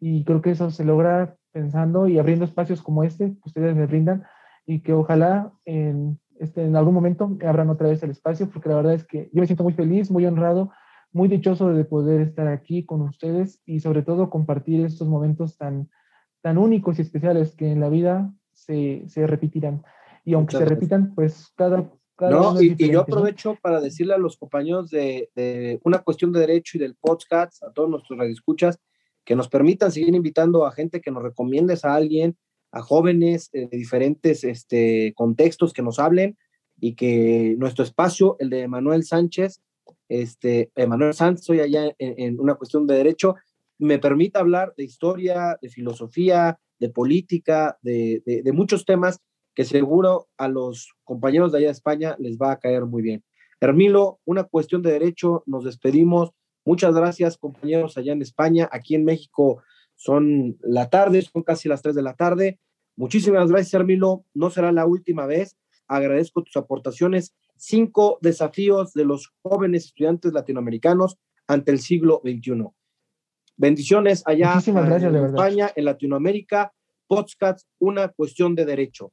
[0.00, 3.86] Y creo que eso se logra pensando y abriendo espacios como este que ustedes me
[3.86, 4.24] brindan
[4.66, 8.76] y que ojalá en, este, en algún momento abran otra vez el espacio, porque la
[8.76, 10.72] verdad es que yo me siento muy feliz, muy honrado,
[11.12, 15.90] muy dichoso de poder estar aquí con ustedes y sobre todo compartir estos momentos tan,
[16.40, 19.82] tan únicos y especiales que en la vida se, se repetirán.
[20.24, 21.90] Y aunque se repitan, pues cada...
[22.18, 26.78] no, y, yo aprovecho para decirle a los compañeros de, de, una cuestión de derecho
[26.78, 28.78] y del podcast, a todos nuestros radioescuchas,
[29.24, 32.36] que nos permitan seguir invitando a gente que nos recomiendes a alguien,
[32.70, 36.38] a jóvenes de diferentes este, contextos que nos hablen
[36.80, 39.60] y que nuestro espacio, el de Manuel Sánchez,
[40.12, 43.36] este, Emanuel Sanz, soy allá en, una cuestión de derecho,
[43.78, 49.20] me permita hablar de historia, de filosofía, de política, de, de, muchos temas
[49.54, 53.24] que seguro a los compañeros de allá de España les va a caer muy bien.
[53.58, 56.32] Hermilo, una cuestión de derecho, nos despedimos.
[56.66, 58.68] Muchas gracias, compañeros allá en España.
[58.70, 59.62] Aquí en México
[59.96, 62.58] son la tarde, son casi las 3 de la tarde.
[62.96, 64.26] Muchísimas gracias, Hermilo.
[64.34, 65.56] No será la última vez.
[65.86, 72.66] Agradezco tus aportaciones cinco desafíos de los jóvenes estudiantes latinoamericanos ante el siglo XXI.
[73.56, 76.72] Bendiciones allá en España, en Latinoamérica.
[77.06, 79.12] Podcast, una cuestión de derecho.